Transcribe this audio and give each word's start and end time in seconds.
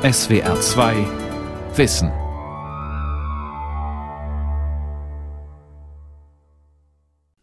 SWR 0.00 0.60
2 0.60 0.94
Wissen. 1.74 2.12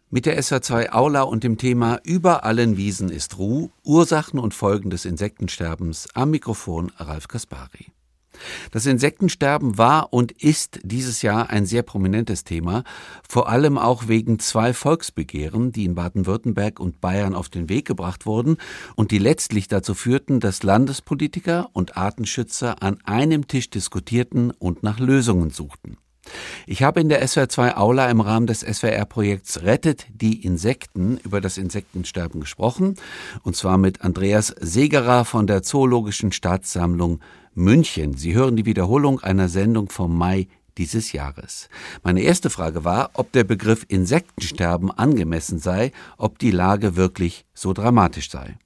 Mit 0.09 0.25
der 0.25 0.41
SWR2 0.41 0.93
Aula 0.93 1.23
und 1.23 1.43
dem 1.43 1.57
Thema 1.57 1.99
Über 2.05 2.45
allen 2.45 2.77
Wiesen 2.77 3.09
ist 3.09 3.37
Ruh, 3.37 3.71
Ursachen 3.83 4.39
und 4.39 4.53
Folgen 4.53 4.89
des 4.89 5.03
Insektensterbens 5.03 6.07
am 6.13 6.29
Mikrofon 6.31 6.93
Ralf 6.97 7.27
Kaspari. 7.27 7.87
Das 8.71 8.85
Insektensterben 8.85 9.77
war 9.77 10.13
und 10.13 10.31
ist 10.31 10.79
dieses 10.83 11.21
Jahr 11.21 11.49
ein 11.49 11.65
sehr 11.65 11.83
prominentes 11.83 12.43
Thema, 12.43 12.83
vor 13.27 13.49
allem 13.49 13.77
auch 13.77 14.07
wegen 14.07 14.39
zwei 14.39 14.73
Volksbegehren, 14.73 15.71
die 15.71 15.85
in 15.85 15.95
Baden-Württemberg 15.95 16.79
und 16.79 17.01
Bayern 17.01 17.35
auf 17.35 17.49
den 17.49 17.69
Weg 17.69 17.85
gebracht 17.85 18.25
wurden 18.25 18.57
und 18.95 19.11
die 19.11 19.19
letztlich 19.19 19.67
dazu 19.67 19.93
führten, 19.93 20.39
dass 20.39 20.63
Landespolitiker 20.63 21.69
und 21.73 21.97
Artenschützer 21.97 22.81
an 22.81 22.99
einem 23.03 23.47
Tisch 23.47 23.69
diskutierten 23.69 24.51
und 24.51 24.83
nach 24.83 24.99
Lösungen 24.99 25.49
suchten. 25.49 25.97
Ich 26.65 26.83
habe 26.83 27.01
in 27.01 27.09
der 27.09 27.25
SWR2 27.25 27.75
Aula 27.75 28.09
im 28.09 28.21
Rahmen 28.21 28.47
des 28.47 28.61
SWR-Projekts 28.61 29.63
Rettet 29.63 30.07
die 30.09 30.43
Insekten 30.43 31.17
über 31.23 31.41
das 31.41 31.57
Insektensterben 31.57 32.39
gesprochen, 32.41 32.95
und 33.43 33.55
zwar 33.55 33.77
mit 33.77 34.01
Andreas 34.01 34.47
Segerer 34.59 35.25
von 35.25 35.47
der 35.47 35.61
Zoologischen 35.61 36.31
Staatssammlung 36.31 37.19
München. 37.55 38.15
Sie 38.15 38.33
hören 38.33 38.55
die 38.55 38.65
Wiederholung 38.65 39.21
einer 39.21 39.49
Sendung 39.49 39.89
vom 39.89 40.15
Mai 40.15 40.47
dieses 40.77 41.13
Jahres. 41.13 41.69
Meine 42.03 42.21
erste 42.21 42.49
Frage 42.49 42.83
war, 42.83 43.11
ob 43.13 43.31
der 43.31 43.45
Begriff 43.45 43.85
Insektensterben 43.87 44.91
angemessen 44.91 45.57
sei, 45.59 45.91
ob 46.17 46.37
die 46.37 46.51
Lage 46.51 46.95
wirklich 46.95 47.45
so 47.53 47.73
dramatisch 47.73 48.29
sei. 48.29 48.57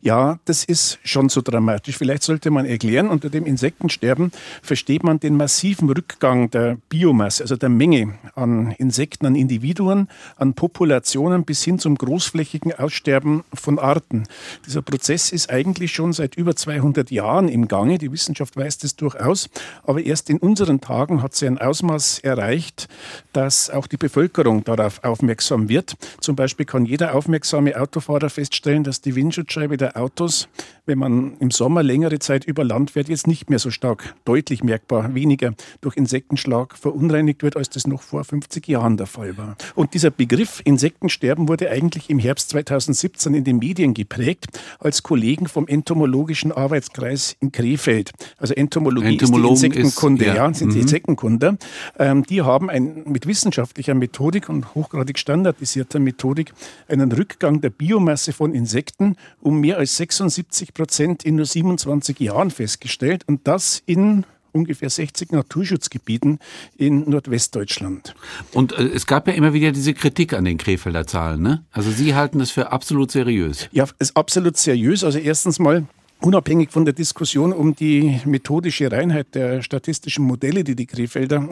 Ja, 0.00 0.38
das 0.44 0.64
ist 0.64 0.98
schon 1.04 1.28
so 1.28 1.40
dramatisch. 1.40 1.96
Vielleicht 1.96 2.22
sollte 2.22 2.50
man 2.50 2.66
erklären, 2.66 3.08
unter 3.08 3.30
dem 3.30 3.46
Insektensterben 3.46 4.32
versteht 4.62 5.04
man 5.04 5.20
den 5.20 5.36
massiven 5.36 5.88
Rückgang 5.90 6.50
der 6.50 6.78
Biomasse, 6.88 7.42
also 7.42 7.56
der 7.56 7.68
Menge 7.68 8.14
an 8.34 8.72
Insekten, 8.78 9.26
an 9.26 9.34
Individuen, 9.34 10.08
an 10.36 10.54
Populationen 10.54 11.44
bis 11.44 11.62
hin 11.62 11.78
zum 11.78 11.96
großflächigen 11.96 12.72
Aussterben 12.72 13.44
von 13.54 13.78
Arten. 13.78 14.24
Dieser 14.66 14.82
Prozess 14.82 15.32
ist 15.32 15.50
eigentlich 15.50 15.92
schon 15.92 16.12
seit 16.12 16.36
über 16.36 16.56
200 16.56 17.10
Jahren 17.10 17.48
im 17.48 17.68
Gange. 17.68 17.98
Die 17.98 18.12
Wissenschaft 18.12 18.56
weiß 18.56 18.78
das 18.78 18.96
durchaus. 18.96 19.48
Aber 19.84 20.02
erst 20.02 20.30
in 20.30 20.38
unseren 20.38 20.80
Tagen 20.80 21.22
hat 21.22 21.34
sie 21.34 21.46
ein 21.46 21.58
Ausmaß 21.58 22.20
erreicht, 22.20 22.88
dass 23.32 23.70
auch 23.70 23.86
die 23.86 23.96
Bevölkerung 23.96 24.64
darauf 24.64 25.02
aufmerksam 25.04 25.68
wird. 25.68 25.94
Zum 26.20 26.36
Beispiel 26.36 26.66
kann 26.66 26.84
jeder 26.84 27.14
aufmerksame 27.14 27.78
Autofahrer 27.80 28.30
feststellen, 28.30 28.84
dass 28.84 29.00
die 29.00 29.14
Windschutzscheibe 29.14 29.61
Fahrtreibe 29.62 29.76
der 29.76 29.96
Autos, 29.96 30.48
wenn 30.86 30.98
man 30.98 31.36
im 31.38 31.50
Sommer 31.50 31.82
längere 31.82 32.18
Zeit 32.18 32.44
über 32.44 32.64
Land 32.64 32.90
fährt, 32.90 33.08
jetzt 33.08 33.26
nicht 33.26 33.48
mehr 33.48 33.60
so 33.60 33.70
stark, 33.70 34.14
deutlich 34.24 34.64
merkbar 34.64 35.14
weniger 35.14 35.54
durch 35.80 35.96
Insektenschlag 35.96 36.76
verunreinigt 36.76 37.42
wird, 37.42 37.56
als 37.56 37.70
das 37.70 37.86
noch 37.86 38.02
vor 38.02 38.24
50 38.24 38.66
Jahren 38.66 38.96
der 38.96 39.06
Fall 39.06 39.36
war. 39.38 39.56
Und 39.74 39.94
dieser 39.94 40.10
Begriff 40.10 40.60
Insektensterben 40.64 41.48
wurde 41.48 41.70
eigentlich 41.70 42.10
im 42.10 42.18
Herbst 42.18 42.50
2017 42.50 43.34
in 43.34 43.44
den 43.44 43.58
Medien 43.58 43.94
geprägt, 43.94 44.60
als 44.80 45.04
Kollegen 45.04 45.46
vom 45.46 45.68
Entomologischen 45.68 46.50
Arbeitskreis 46.50 47.36
in 47.38 47.52
Krefeld. 47.52 48.10
Also 48.38 48.54
Entomologie 48.54 49.16
ist 49.16 49.32
die 49.32 49.40
Insektenkunde, 49.40 50.24
ist, 50.24 50.28
ja. 50.28 50.34
ja. 50.34 50.54
sind 50.54 50.68
mhm. 50.68 50.72
die 50.72 50.80
Insektenkunde. 50.80 51.58
Ähm, 51.98 52.24
die 52.24 52.42
haben 52.42 52.68
ein, 52.68 53.04
mit 53.06 53.26
wissenschaftlicher 53.26 53.94
Methodik 53.94 54.48
und 54.48 54.74
hochgradig 54.74 55.18
standardisierter 55.18 56.00
Methodik 56.00 56.52
einen 56.88 57.12
Rückgang 57.12 57.60
der 57.60 57.70
Biomasse 57.70 58.32
von 58.32 58.52
Insekten 58.52 59.16
um 59.40 59.52
um 59.52 59.60
mehr 59.60 59.76
als 59.76 59.96
76 59.98 60.71
Prozent 60.74 61.24
in 61.24 61.36
nur 61.36 61.46
27 61.46 62.18
Jahren 62.20 62.50
festgestellt 62.50 63.24
und 63.26 63.46
das 63.46 63.82
in 63.86 64.24
ungefähr 64.52 64.90
60 64.90 65.32
Naturschutzgebieten 65.32 66.38
in 66.76 67.08
Nordwestdeutschland. 67.08 68.14
Und 68.52 68.72
äh, 68.72 68.82
es 68.84 69.06
gab 69.06 69.26
ja 69.26 69.34
immer 69.34 69.52
wieder 69.54 69.72
diese 69.72 69.94
Kritik 69.94 70.34
an 70.34 70.44
den 70.44 70.58
Krefelder 70.58 71.06
Zahlen, 71.06 71.42
ne? 71.42 71.64
Also 71.72 71.90
Sie 71.90 72.14
halten 72.14 72.38
das 72.38 72.50
für 72.50 72.70
absolut 72.70 73.10
seriös. 73.10 73.68
Ja, 73.72 73.84
es 73.84 74.10
ist 74.10 74.16
absolut 74.16 74.56
seriös. 74.56 75.04
Also 75.04 75.18
erstens 75.18 75.58
mal 75.58 75.86
Unabhängig 76.24 76.70
von 76.70 76.84
der 76.84 76.94
Diskussion 76.94 77.52
um 77.52 77.74
die 77.74 78.20
methodische 78.24 78.92
Reinheit 78.92 79.34
der 79.34 79.60
statistischen 79.60 80.24
Modelle, 80.24 80.62
die 80.62 80.76
die 80.76 80.86
Krefelder 80.86 81.44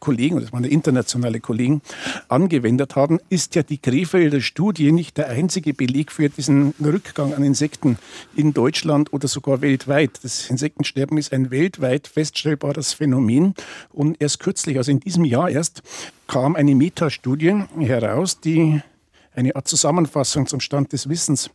Kollegen, 0.00 0.38
das 0.38 0.52
waren 0.52 0.64
internationale 0.64 1.40
Kollegen, 1.40 1.80
angewendet 2.28 2.94
haben, 2.94 3.20
ist 3.30 3.54
ja 3.54 3.62
die 3.62 3.78
Krefelder 3.78 4.42
Studie 4.42 4.92
nicht 4.92 5.16
der 5.16 5.28
einzige 5.30 5.72
Beleg 5.72 6.12
für 6.12 6.28
diesen 6.28 6.74
Rückgang 6.78 7.32
an 7.32 7.42
Insekten 7.42 7.96
in 8.36 8.52
Deutschland 8.52 9.14
oder 9.14 9.28
sogar 9.28 9.62
weltweit. 9.62 10.20
Das 10.22 10.50
Insektensterben 10.50 11.16
ist 11.16 11.32
ein 11.32 11.50
weltweit 11.50 12.06
feststellbares 12.06 12.92
Phänomen. 12.92 13.54
Und 13.94 14.20
erst 14.20 14.40
kürzlich, 14.40 14.76
also 14.76 14.90
in 14.90 15.00
diesem 15.00 15.24
Jahr 15.24 15.48
erst, 15.48 15.82
kam 16.26 16.54
eine 16.54 16.74
Metastudie 16.74 17.64
heraus, 17.78 18.40
die 18.40 18.82
eine 19.34 19.56
Art 19.56 19.66
Zusammenfassung 19.68 20.46
zum 20.46 20.60
Stand 20.60 20.92
des 20.92 21.08
Wissens 21.08 21.48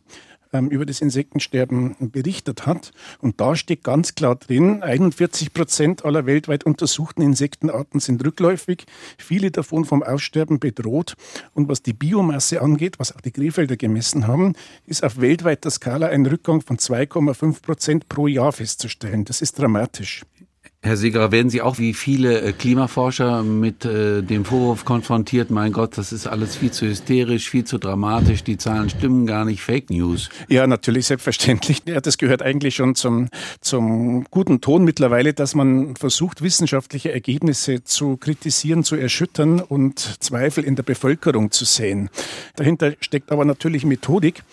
ähm, 0.52 0.68
über 0.68 0.86
das 0.86 1.00
Insektensterben 1.00 1.96
berichtet 2.00 2.66
hat. 2.66 2.92
Und 3.20 3.40
da 3.40 3.56
steht 3.56 3.84
ganz 3.84 4.14
klar 4.14 4.36
drin, 4.36 4.82
41 4.82 5.52
Prozent 5.52 6.04
aller 6.04 6.26
weltweit 6.26 6.64
untersuchten 6.64 7.22
Insektenarten 7.22 8.00
sind 8.00 8.24
rückläufig, 8.24 8.84
viele 9.16 9.50
davon 9.50 9.84
vom 9.84 10.02
Aussterben 10.02 10.58
bedroht. 10.58 11.14
Und 11.54 11.68
was 11.68 11.82
die 11.82 11.92
Biomasse 11.92 12.62
angeht, 12.62 12.98
was 12.98 13.14
auch 13.14 13.20
die 13.20 13.32
Krefelder 13.32 13.76
gemessen 13.76 14.26
haben, 14.26 14.54
ist 14.86 15.04
auf 15.04 15.20
weltweiter 15.20 15.70
Skala 15.70 16.08
ein 16.08 16.26
Rückgang 16.26 16.60
von 16.60 16.78
2,5 16.78 17.62
Prozent 17.62 18.08
pro 18.08 18.26
Jahr 18.26 18.52
festzustellen. 18.52 19.24
Das 19.24 19.40
ist 19.40 19.58
dramatisch. 19.58 20.24
Herr 20.80 20.96
Segerer, 20.96 21.32
werden 21.32 21.50
Sie 21.50 21.60
auch 21.60 21.78
wie 21.78 21.92
viele 21.92 22.40
äh, 22.40 22.52
Klimaforscher 22.52 23.42
mit 23.42 23.84
äh, 23.84 24.22
dem 24.22 24.44
Vorwurf 24.44 24.84
konfrontiert, 24.84 25.50
mein 25.50 25.72
Gott, 25.72 25.98
das 25.98 26.12
ist 26.12 26.28
alles 26.28 26.54
viel 26.54 26.70
zu 26.70 26.86
hysterisch, 26.86 27.50
viel 27.50 27.64
zu 27.64 27.78
dramatisch, 27.78 28.44
die 28.44 28.58
Zahlen 28.58 28.88
stimmen 28.88 29.26
gar 29.26 29.44
nicht, 29.44 29.60
Fake 29.60 29.90
News? 29.90 30.28
Ja, 30.48 30.68
natürlich, 30.68 31.06
selbstverständlich. 31.06 31.82
Ja, 31.84 32.00
das 32.00 32.16
gehört 32.16 32.42
eigentlich 32.42 32.76
schon 32.76 32.94
zum, 32.94 33.28
zum 33.60 34.24
guten 34.30 34.60
Ton 34.60 34.84
mittlerweile, 34.84 35.34
dass 35.34 35.56
man 35.56 35.96
versucht, 35.96 36.42
wissenschaftliche 36.42 37.12
Ergebnisse 37.12 37.82
zu 37.82 38.16
kritisieren, 38.16 38.84
zu 38.84 38.94
erschüttern 38.94 39.58
und 39.58 39.98
Zweifel 40.22 40.62
in 40.62 40.76
der 40.76 40.84
Bevölkerung 40.84 41.50
zu 41.50 41.64
sehen. 41.64 42.08
Dahinter 42.54 42.92
steckt 43.00 43.32
aber 43.32 43.44
natürlich 43.44 43.84
Methodik. 43.84 44.44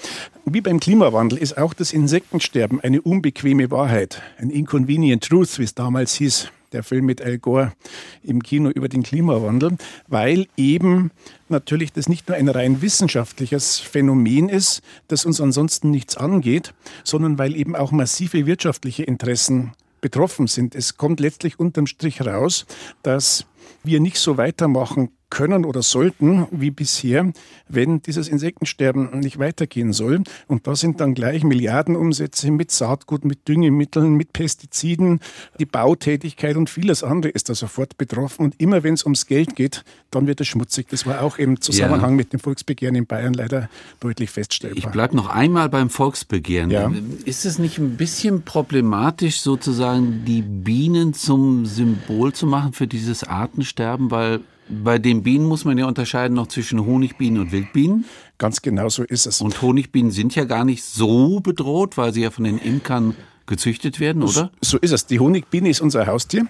Wie 0.46 0.62
beim 0.62 0.80
Klimawandel 0.80 1.38
ist 1.38 1.58
auch 1.58 1.74
das 1.74 1.92
Insektensterben 1.92 2.80
eine 2.80 3.02
unbequeme 3.02 3.70
Wahrheit, 3.72 4.22
ein 4.38 4.50
inconvenient 4.50 5.24
truth, 5.24 5.58
wie 5.60 5.64
es 5.64 5.74
damals 5.74 6.15
hieß, 6.16 6.50
der 6.72 6.84
Film 6.84 7.06
mit 7.06 7.22
Al 7.22 7.38
Gore 7.38 7.74
im 8.22 8.44
Kino 8.44 8.70
über 8.70 8.90
den 8.90 9.04
Klimawandel, 9.04 9.78
weil 10.08 10.48
eben 10.58 11.12
natürlich 11.48 11.94
das 11.94 12.10
nicht 12.10 12.28
nur 12.28 12.38
ein 12.38 12.50
rein 12.50 12.82
wissenschaftliches 12.82 13.80
Phänomen 13.80 14.50
ist, 14.50 14.82
das 15.08 15.26
uns 15.26 15.40
ansonsten 15.40 15.90
nichts 15.90 16.18
angeht, 16.18 16.74
sondern 17.04 17.38
weil 17.38 17.56
eben 17.56 17.76
auch 17.76 17.92
massive 17.92 18.46
wirtschaftliche 18.46 19.04
Interessen 19.04 19.74
betroffen 20.02 20.48
sind. 20.48 20.76
Es 20.76 20.98
kommt 20.98 21.20
letztlich 21.20 21.60
unterm 21.60 21.88
Strich 21.88 22.26
raus, 22.26 22.66
dass 23.04 23.46
wir 23.84 24.00
nicht 24.00 24.18
so 24.18 24.38
weitermachen 24.38 25.10
können 25.36 25.66
oder 25.66 25.82
sollten 25.82 26.48
wie 26.50 26.72
bisher, 26.72 27.34
wenn 27.68 28.02
dieses 28.02 28.30
Insektensterben 28.30 29.20
nicht 29.20 29.38
weitergehen 29.38 29.92
soll. 29.92 30.24
Und 30.48 30.66
da 30.66 30.78
sind 30.78 31.02
dann 31.02 31.14
gleich 31.14 31.44
Milliardenumsätze 31.44 32.52
mit 32.52 32.72
Saatgut, 32.72 33.26
mit 33.26 33.46
Düngemitteln, 33.46 34.14
mit 34.14 34.32
Pestiziden, 34.32 35.20
die 35.60 35.66
Bautätigkeit 35.66 36.56
und 36.56 36.70
vieles 36.70 37.04
andere 37.04 37.34
ist 37.34 37.50
da 37.50 37.56
sofort 37.56 37.98
betroffen. 37.98 38.46
Und 38.46 38.62
immer 38.62 38.84
wenn 38.84 38.94
es 38.94 39.04
ums 39.04 39.28
Geld 39.28 39.58
geht, 39.58 39.84
dann 40.10 40.26
wird 40.26 40.40
es 40.40 40.48
schmutzig. 40.48 40.88
Das 40.90 41.06
war 41.06 41.22
auch 41.22 41.38
im 41.38 41.60
Zusammenhang 41.60 42.12
ja. 42.12 42.16
mit 42.16 42.32
dem 42.32 42.40
Volksbegehren 42.40 42.96
in 42.96 43.06
Bayern 43.06 43.34
leider 43.34 43.70
deutlich 44.00 44.30
feststellbar. 44.30 44.78
Ich 44.78 44.88
bleibe 44.88 45.18
noch 45.18 45.28
einmal 45.28 45.68
beim 45.68 45.90
Volksbegehren. 45.90 46.72
Ja. 46.72 46.90
Ist 47.26 47.44
es 47.44 47.60
nicht 47.60 47.78
ein 47.78 47.98
bisschen 47.98 48.44
problematisch, 48.44 49.42
sozusagen 49.42 50.24
die 50.24 50.44
Bienen 50.44 51.14
zum 51.14 51.66
Symbol 51.66 52.32
zu 52.32 52.48
machen 52.48 52.72
für 52.72 52.88
dieses 52.88 53.26
Artensterben, 53.26 54.12
weil 54.12 54.40
bei 54.70 54.98
den 54.98 55.24
Bienen 55.24 55.46
muss 55.46 55.66
man 55.66 55.78
ja 55.78 55.86
unterscheiden 55.86 56.36
noch 56.36 56.48
zwischen 56.48 56.86
Honigbienen 56.86 57.42
und 57.42 57.52
Wildbienen. 57.52 58.06
Ganz 58.38 58.62
genau 58.62 58.90
so 58.90 59.04
ist 59.04 59.26
es. 59.28 59.42
Und 59.42 59.62
Honigbienen 59.62 60.12
sind 60.12 60.36
ja 60.36 60.44
gar 60.46 60.66
nicht 60.66 60.84
so 60.84 61.40
bedroht, 61.40 61.98
weil 61.98 62.14
sie 62.14 62.22
ja 62.22 62.32
von 62.32 62.44
den 62.44 62.58
Imkern 62.58 63.16
gezüchtet 63.46 64.00
werden, 64.00 64.24
oder? 64.24 64.52
So 64.62 64.78
ist 64.78 64.92
es. 64.92 65.06
Die 65.06 65.20
Honigbiene 65.20 65.70
ist 65.70 65.82
unser 65.82 66.08
Haustier 66.08 66.48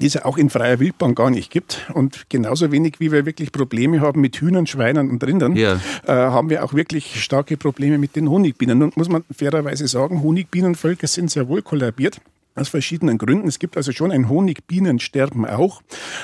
die 0.00 0.06
es 0.06 0.14
ja 0.14 0.24
auch 0.24 0.36
in 0.36 0.50
freier 0.50 0.78
Wildbahn 0.78 1.14
gar 1.14 1.30
nicht 1.30 1.50
gibt. 1.50 1.86
Und 1.94 2.28
genauso 2.28 2.70
wenig, 2.70 3.00
wie 3.00 3.12
wir 3.12 3.24
wirklich 3.24 3.52
Probleme 3.52 4.00
haben 4.00 4.20
mit 4.20 4.36
Hühnern, 4.36 4.66
Schweinen 4.66 5.10
und 5.10 5.24
Rindern, 5.24 5.56
ja. 5.56 5.80
äh, 6.06 6.12
haben 6.12 6.50
wir 6.50 6.64
auch 6.64 6.74
wirklich 6.74 7.22
starke 7.22 7.56
Probleme 7.56 7.98
mit 7.98 8.16
den 8.16 8.28
Honigbienen. 8.28 8.78
Nun 8.78 8.92
muss 8.94 9.08
man 9.08 9.24
fairerweise 9.34 9.88
sagen, 9.88 10.22
Honigbienenvölker 10.22 11.06
sind 11.06 11.30
sehr 11.30 11.48
wohl 11.48 11.62
kollabiert. 11.62 12.20
Aus 12.56 12.68
verschiedenen 12.68 13.18
Gründen. 13.18 13.46
Es 13.46 13.58
gibt 13.58 13.76
also 13.76 13.92
schon 13.92 14.10
ein 14.10 14.28
Honigbienensterben 14.28 15.46
auch. 15.46 15.82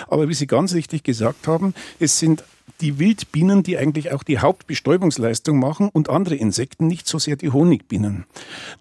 Aber 0.08 0.28
wie 0.28 0.34
Sie 0.34 0.46
ganz 0.46 0.74
richtig 0.74 1.04
gesagt 1.04 1.46
haben, 1.46 1.74
es 2.00 2.18
sind 2.18 2.42
die 2.80 2.98
Wildbienen, 2.98 3.62
die 3.62 3.78
eigentlich 3.78 4.12
auch 4.12 4.22
die 4.22 4.38
Hauptbestäubungsleistung 4.38 5.58
machen 5.58 5.88
und 5.92 6.10
andere 6.10 6.34
Insekten, 6.34 6.88
nicht 6.88 7.06
so 7.06 7.18
sehr 7.18 7.36
die 7.36 7.50
Honigbienen. 7.50 8.24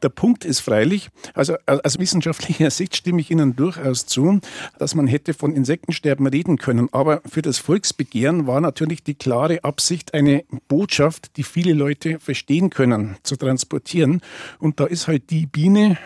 Der 0.01 0.09
Punkt 0.09 0.43
ist 0.43 0.59
freilich, 0.59 1.09
also 1.33 1.55
aus 1.65 1.99
wissenschaftlicher 1.99 2.71
Sicht 2.71 2.95
stimme 2.95 3.21
ich 3.21 3.29
Ihnen 3.29 3.55
durchaus 3.55 4.07
zu, 4.07 4.39
dass 4.79 4.95
man 4.95 5.07
hätte 5.07 5.33
von 5.33 5.53
Insektensterben 5.55 6.25
reden 6.27 6.57
können. 6.57 6.89
Aber 6.91 7.21
für 7.29 7.41
das 7.41 7.59
Volksbegehren 7.59 8.47
war 8.47 8.59
natürlich 8.59 9.03
die 9.03 9.15
klare 9.15 9.63
Absicht, 9.63 10.13
eine 10.13 10.43
Botschaft, 10.67 11.37
die 11.37 11.43
viele 11.43 11.73
Leute 11.73 12.19
verstehen 12.19 12.71
können, 12.71 13.17
zu 13.23 13.35
transportieren. 13.35 14.21
Und 14.59 14.79
da 14.79 14.85
ist 14.85 15.07
halt 15.07 15.29
die 15.29 15.45
Biene, 15.45 15.97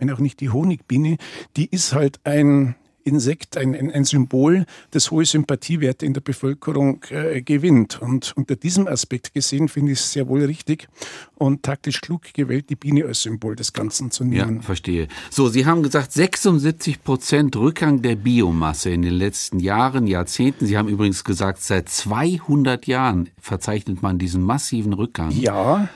wenn 0.00 0.10
auch 0.10 0.18
nicht 0.18 0.40
die 0.40 0.50
Honigbiene, 0.50 1.18
die 1.56 1.66
ist 1.66 1.92
halt 1.92 2.20
ein 2.24 2.74
Insekt, 3.02 3.56
ein, 3.56 3.74
ein, 3.74 3.90
ein 3.90 4.04
Symbol, 4.04 4.66
das 4.90 5.10
hohe 5.10 5.24
Sympathiewerte 5.24 6.04
in 6.04 6.12
der 6.12 6.20
Bevölkerung 6.20 7.02
äh, 7.08 7.40
gewinnt. 7.40 8.00
Und 8.00 8.32
unter 8.36 8.56
diesem 8.56 8.86
Aspekt 8.86 9.32
gesehen 9.32 9.68
finde 9.68 9.92
ich 9.92 9.98
es 9.98 10.12
sehr 10.12 10.28
wohl 10.28 10.44
richtig 10.44 10.88
und 11.36 11.62
taktisch 11.62 12.00
klug 12.02 12.32
gewählt, 12.34 12.68
die 12.68 12.76
Biene 12.76 13.06
als 13.06 13.22
Symbol 13.22 13.56
des 13.56 13.72
Ganzen 13.72 14.10
zu 14.10 14.24
nehmen. 14.24 14.56
Ja, 14.56 14.62
verstehe. 14.62 15.08
So, 15.30 15.48
Sie 15.48 15.64
haben 15.64 15.82
gesagt, 15.82 16.12
76 16.12 17.02
Prozent 17.02 17.56
Rückgang 17.56 18.02
der 18.02 18.16
Biomasse 18.16 18.90
in 18.90 19.02
den 19.02 19.14
letzten 19.14 19.60
Jahren, 19.60 20.06
Jahrzehnten. 20.06 20.66
Sie 20.66 20.76
haben 20.76 20.88
übrigens 20.88 21.24
gesagt, 21.24 21.62
seit 21.62 21.88
200 21.88 22.86
Jahren 22.86 23.30
verzeichnet 23.40 24.02
man 24.02 24.18
diesen 24.18 24.42
massiven 24.42 24.92
Rückgang. 24.92 25.30
Ja. 25.30 25.88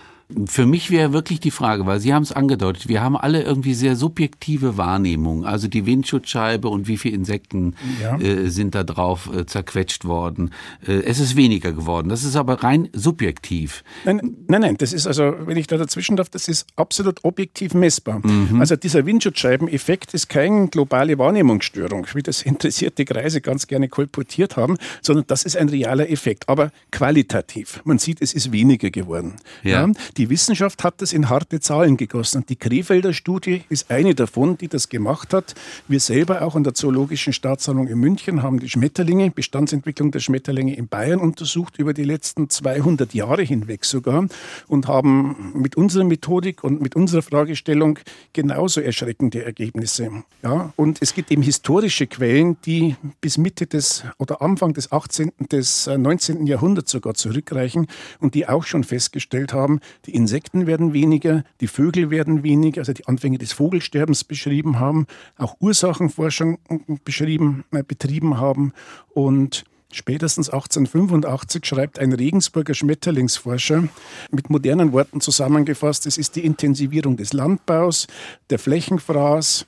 Für 0.47 0.65
mich 0.65 0.91
wäre 0.91 1.13
wirklich 1.13 1.39
die 1.41 1.51
Frage, 1.51 1.85
weil 1.87 2.01
Sie 2.01 2.15
haben 2.15 2.23
es 2.23 2.33
angedeutet, 2.33 2.89
wir 2.89 3.03
haben 3.03 3.17
alle 3.17 3.43
irgendwie 3.43 3.75
sehr 3.75 3.95
subjektive 3.95 4.79
Wahrnehmungen. 4.79 5.45
Also 5.45 5.69
die 5.69 5.85
Windschutzscheibe 5.85 6.69
und 6.69 6.89
wie 6.89 6.97
viele 6.97 7.15
Insekten 7.15 7.75
ja. 8.03 8.19
äh, 8.19 8.49
sind 8.49 8.75
da 8.75 8.85
drauf 8.85 9.31
äh, 9.35 9.45
zerquetscht 9.45 10.07
worden. 10.07 10.51
Äh, 10.87 11.03
es 11.05 11.21
ist 11.21 11.37
weniger 11.37 11.73
geworden. 11.73 12.09
Das 12.09 12.25
ist 12.25 12.37
aber 12.37 12.63
rein 12.63 12.89
subjektiv. 12.95 13.85
Nein, 14.05 14.37
nein, 14.49 14.61
nein, 14.63 14.77
das 14.79 14.95
ist 14.95 15.07
also, 15.07 15.35
wenn 15.45 15.59
ich 15.59 15.67
da 15.67 15.77
dazwischen 15.77 16.17
darf, 16.17 16.31
das 16.31 16.49
ist 16.49 16.67
absolut 16.77 17.23
objektiv 17.25 17.75
messbar. 17.75 18.21
Mhm. 18.27 18.61
Also 18.61 18.77
dieser 18.77 19.05
Windschutzscheibeneffekt 19.05 20.15
ist 20.15 20.31
keine 20.31 20.69
globale 20.69 21.19
Wahrnehmungsstörung, 21.19 22.07
wie 22.15 22.23
das 22.23 22.43
interessierte 22.55 23.05
Kreise 23.05 23.43
ganz 23.43 23.67
gerne 23.67 23.89
kolportiert 23.89 24.57
haben, 24.57 24.79
sondern 25.03 25.27
das 25.27 25.45
ist 25.45 25.57
ein 25.57 25.69
realer 25.69 26.09
Effekt, 26.09 26.49
aber 26.49 26.71
qualitativ. 26.91 27.83
Man 27.85 27.99
sieht, 27.99 28.23
es 28.23 28.33
ist 28.33 28.53
weniger 28.53 28.91
geworden. 28.91 29.37
Ja. 29.63 29.87
ja 29.87 29.93
die 30.17 30.24
Wissenschaft 30.31 30.85
hat 30.85 31.01
das 31.03 31.13
in 31.13 31.29
harte 31.29 31.61
Zahlen 31.61 31.97
gegossen. 31.97 32.39
Und 32.39 32.49
die 32.49 32.57
Krefelder 32.57 33.13
Studie 33.13 33.63
ist 33.69 33.91
eine 33.91 34.15
davon, 34.15 34.57
die 34.59 34.69
das 34.69 34.89
gemacht 34.89 35.33
hat. 35.33 35.55
Wir 35.89 36.01
selber 36.01 36.43
auch 36.43 36.57
an 36.57 36.65
der 36.65 36.75
Zoologischen 36.75 37.33
Staatssammlung 37.33 37.89
in 37.89 37.99
München 37.99 38.43
haben 38.43 38.61
die 38.61 38.69
Schmetterlinge, 38.69 39.31
Bestandsentwicklung 39.31 40.11
der 40.11 40.21
Schmetterlinge 40.21 40.77
in 40.77 40.89
Bayern 40.89 41.21
untersucht, 41.21 41.79
über 41.79 41.95
die 41.95 42.05
letzten 42.05 42.51
200 42.51 43.15
Jahre 43.15 43.43
hinweg 43.43 43.85
sogar. 43.85 44.27
Und 44.69 44.89
haben 44.89 45.53
mit 45.55 45.77
unserer 45.77 46.05
Methodik 46.05 46.65
und 46.65 46.81
mit 46.81 46.97
unserer 46.97 47.23
Fragestellung 47.23 47.99
genauso 48.33 48.81
erschreckende 48.81 49.45
Ergebnisse. 49.45 50.11
Ja, 50.43 50.73
und 50.77 51.01
es 51.01 51.15
gibt 51.15 51.31
eben 51.31 51.43
historische 51.43 52.07
Quellen, 52.07 52.57
die 52.65 52.97
bis 53.21 53.39
Mitte 53.39 53.67
des 53.67 54.05
oder 54.19 54.43
Anfang 54.43 54.75
des 54.75 54.93
18., 54.93 55.33
des 55.51 55.87
19. 55.87 56.47
Äh, 56.47 56.51
Jahrhunderts 56.51 56.91
sogar 56.91 57.15
zurückreichen 57.15 57.87
und 58.21 58.35
die 58.35 58.49
auch 58.49 58.65
schon 58.65 58.85
festgestellt 58.85 59.53
haben, 59.53 59.81
die 60.07 60.15
Insekten 60.15 60.67
werden 60.67 60.93
weniger, 60.93 61.45
die 61.61 61.67
Vögel 61.67 62.11
werden 62.11 62.43
weniger, 62.43 62.81
also 62.81 62.93
die 62.93 63.07
Anfänge 63.07 63.39
des 63.39 63.53
Vogelsterbens 63.53 64.25
beschrieben 64.25 64.79
haben, 64.79 65.07
auch 65.37 65.57
Ursachenforschung 65.61 66.59
beschrieben, 67.05 67.65
äh, 67.73 67.83
betrieben 67.83 68.39
haben. 68.39 68.73
Und 69.13 69.65
Spätestens 69.95 70.51
1885 70.51 71.65
schreibt 71.65 72.01
ein 72.01 72.13
Regensburger 72.13 72.75
Schmetterlingsforscher 72.75 73.85
mit 74.33 74.51
modernen 74.51 74.91
Worten 74.93 75.21
zusammengefasst, 75.21 76.07
es 76.07 76.19
ist 76.19 76.35
die 76.35 76.45
Intensivierung 76.45 77.17
des 77.17 77.33
Landbaus, 77.33 78.09
der 78.51 78.59
Flächenfraß, 78.59 79.67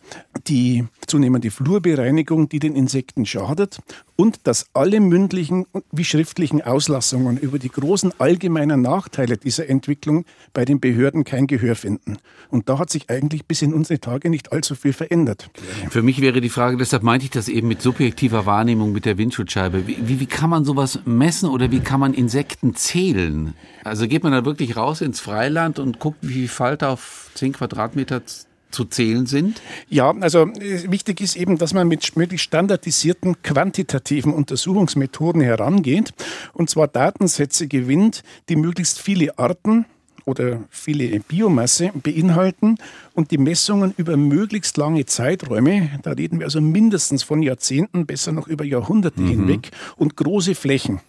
die 0.48 0.84
zunehmende 1.06 1.52
Flurbereinigung, 1.52 2.48
die 2.48 2.58
den 2.58 2.74
Insekten 2.74 3.24
schadet 3.24 3.78
und 4.16 4.46
dass 4.46 4.66
alle 4.72 5.00
mündlichen 5.00 5.66
wie 5.92 6.04
schriftlichen 6.04 6.62
Auslassungen 6.62 7.36
über 7.36 7.58
die 7.58 7.68
großen 7.68 8.12
allgemeinen 8.18 8.80
Nachteile 8.80 9.36
dieser 9.36 9.68
Entwicklung 9.68 10.24
bei 10.52 10.64
den 10.64 10.80
Behörden 10.80 11.24
kein 11.24 11.46
Gehör 11.46 11.76
finden. 11.76 12.16
Und 12.50 12.68
da 12.68 12.78
hat 12.78 12.90
sich 12.90 13.10
eigentlich 13.10 13.46
bis 13.46 13.62
in 13.62 13.74
unsere 13.74 14.00
Tage 14.00 14.30
nicht 14.30 14.52
allzu 14.52 14.74
viel 14.74 14.94
verändert. 14.94 15.50
Für 15.90 16.02
mich 16.02 16.20
wäre 16.20 16.40
die 16.40 16.48
Frage, 16.48 16.76
deshalb 16.76 17.02
meinte 17.02 17.24
ich 17.24 17.30
das 17.30 17.48
eben 17.48 17.68
mit 17.68 17.82
subjektiver 17.82 18.46
Wahrnehmung 18.46 18.92
mit 18.92 19.04
der 19.04 19.18
Windschutzscheibe. 19.18 19.86
Wie, 19.86 20.20
wie, 20.20 20.26
kann 20.26 20.50
man 20.50 20.64
sowas 20.64 21.00
messen 21.04 21.50
oder 21.50 21.70
wie 21.70 21.80
kann 21.80 22.00
man 22.00 22.14
Insekten 22.14 22.74
zählen? 22.74 23.54
Also 23.84 24.08
geht 24.08 24.22
man 24.22 24.32
da 24.32 24.44
wirklich 24.44 24.76
raus 24.76 25.00
ins 25.00 25.20
Freiland 25.20 25.78
und 25.78 25.98
guckt, 25.98 26.18
wie 26.22 26.32
viel 26.32 26.48
Falter 26.48 26.90
auf 26.90 27.30
10 27.34 27.52
Quadratmeter 27.52 28.22
zu 28.70 28.84
zählen 28.84 29.26
sind? 29.26 29.60
Ja, 29.88 30.10
also 30.20 30.42
äh, 30.42 30.90
wichtig 30.90 31.20
ist 31.20 31.36
eben, 31.36 31.58
dass 31.58 31.74
man 31.74 31.88
mit 31.88 32.16
möglichst 32.16 32.46
standardisierten 32.46 33.42
quantitativen 33.42 34.32
Untersuchungsmethoden 34.32 35.40
herangeht 35.40 36.12
und 36.52 36.70
zwar 36.70 36.88
Datensätze 36.88 37.68
gewinnt, 37.68 38.22
die 38.48 38.56
möglichst 38.56 39.00
viele 39.00 39.38
Arten 39.38 39.86
oder 40.26 40.64
viele 40.70 41.20
Biomasse 41.20 41.92
beinhalten 41.94 42.76
und 43.14 43.30
die 43.30 43.38
Messungen 43.38 43.94
über 43.96 44.16
möglichst 44.16 44.76
lange 44.76 45.06
Zeiträume, 45.06 46.00
da 46.02 46.10
reden 46.10 46.40
wir 46.40 46.46
also 46.46 46.60
mindestens 46.60 47.22
von 47.22 47.42
Jahrzehnten, 47.42 48.06
besser 48.06 48.32
noch 48.32 48.48
über 48.48 48.64
Jahrhunderte 48.64 49.20
mhm. 49.20 49.28
hinweg 49.28 49.70
und 49.96 50.16
große 50.16 50.54
Flächen. 50.54 51.00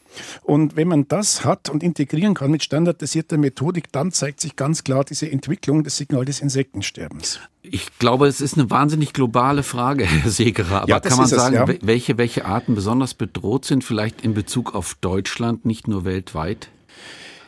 Und 0.43 0.75
wenn 0.75 0.87
man 0.87 1.07
das 1.07 1.45
hat 1.45 1.69
und 1.69 1.83
integrieren 1.83 2.33
kann 2.33 2.51
mit 2.51 2.63
standardisierter 2.63 3.37
Methodik, 3.37 3.91
dann 3.91 4.11
zeigt 4.11 4.41
sich 4.41 4.55
ganz 4.55 4.83
klar 4.83 5.03
diese 5.03 5.31
Entwicklung 5.31 5.83
des 5.83 5.97
Signals 5.97 6.27
des 6.27 6.41
Insektensterbens. 6.41 7.39
Ich 7.61 7.97
glaube, 7.99 8.27
es 8.27 8.41
ist 8.41 8.57
eine 8.57 8.69
wahnsinnig 8.69 9.13
globale 9.13 9.63
Frage, 9.63 10.05
Herr 10.05 10.29
Segerer. 10.29 10.81
Aber 10.81 10.89
ja, 10.89 10.99
kann 10.99 11.17
man 11.17 11.27
sagen, 11.27 11.55
es, 11.55 11.75
ja. 11.75 11.79
welche, 11.81 12.17
welche 12.17 12.45
Arten 12.45 12.75
besonders 12.75 13.13
bedroht 13.13 13.65
sind, 13.65 13.83
vielleicht 13.83 14.21
in 14.21 14.33
Bezug 14.33 14.75
auf 14.75 14.95
Deutschland, 14.95 15.65
nicht 15.65 15.87
nur 15.87 16.05
weltweit? 16.05 16.69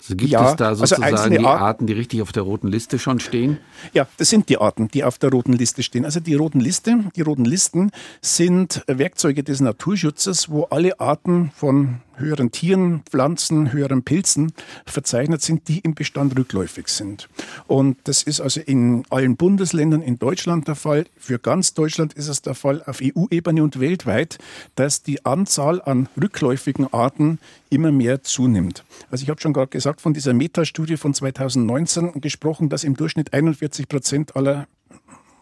Also 0.10 0.16
gibt 0.16 0.32
ja, 0.32 0.50
es 0.50 0.56
da 0.56 0.70
also 0.70 0.86
sozusagen 0.86 1.16
also 1.16 1.30
die 1.30 1.46
Arten, 1.46 1.86
die 1.86 1.94
richtig 1.94 2.24
auf 2.24 2.32
der 2.32 2.42
roten 2.42 2.68
Liste 2.68 2.98
schon 2.98 3.20
stehen? 3.20 3.60
Ja, 3.94 4.08
das 4.18 4.30
sind 4.30 4.50
die 4.50 4.58
Arten, 4.58 4.88
die 4.88 5.04
auf 5.04 5.20
der 5.20 5.30
roten 5.30 5.54
Liste 5.54 5.84
stehen. 5.84 6.04
Also 6.04 6.20
die 6.20 6.34
roten 6.34 6.60
Liste, 6.60 6.98
die 7.16 7.22
roten 7.22 7.46
Listen 7.46 7.92
sind 8.20 8.82
Werkzeuge 8.88 9.44
des 9.44 9.62
Naturschutzes, 9.62 10.50
wo 10.50 10.64
alle 10.64 11.00
Arten 11.00 11.52
von 11.56 12.02
höheren 12.20 12.52
Tieren, 12.52 13.02
Pflanzen, 13.10 13.72
höheren 13.72 14.04
Pilzen 14.04 14.54
verzeichnet 14.86 15.42
sind, 15.42 15.68
die 15.68 15.80
im 15.80 15.96
Bestand 15.96 16.38
rückläufig 16.38 16.88
sind. 16.88 17.30
Und 17.68 17.98
das 18.04 18.24
ist 18.24 18.42
also 18.42 18.60
in 18.60 19.04
allen 19.10 19.36
Bundesländern 19.36 20.02
in 20.02 20.20
Deutschland 20.20 20.68
der 20.68 20.76
Fall. 20.76 21.06
Für 21.18 21.40
ganz 21.40 21.74
Deutschland 21.74 22.14
ist 22.14 22.28
es 22.28 22.42
der 22.42 22.56
Fall 22.56 22.84
auf 22.86 23.00
EU-Ebene 23.02 23.64
und 23.64 23.80
weltweit, 23.80 24.38
dass 24.76 25.04
die 25.04 25.26
Anzahl 25.26 25.82
an 25.82 26.08
rückläufigen 26.20 26.94
Arten 26.94 27.40
immer 27.70 27.92
mehr 27.92 28.24
zunimmt. 28.24 28.84
Also 29.12 29.24
ich 29.24 29.30
habe 29.30 29.42
schon 29.42 29.54
gerade 29.54 29.70
gesagt, 29.70 30.02
von 30.02 30.14
dieser 30.14 30.34
Metastudie 30.34 30.98
von 30.98 31.14
2019 31.14 32.22
gesprochen, 32.22 32.70
dass 32.70 32.84
im 32.84 32.96
Durchschnitt 32.96 33.34
41 33.34 33.88
Prozent 33.88 34.36
aller 34.36 34.68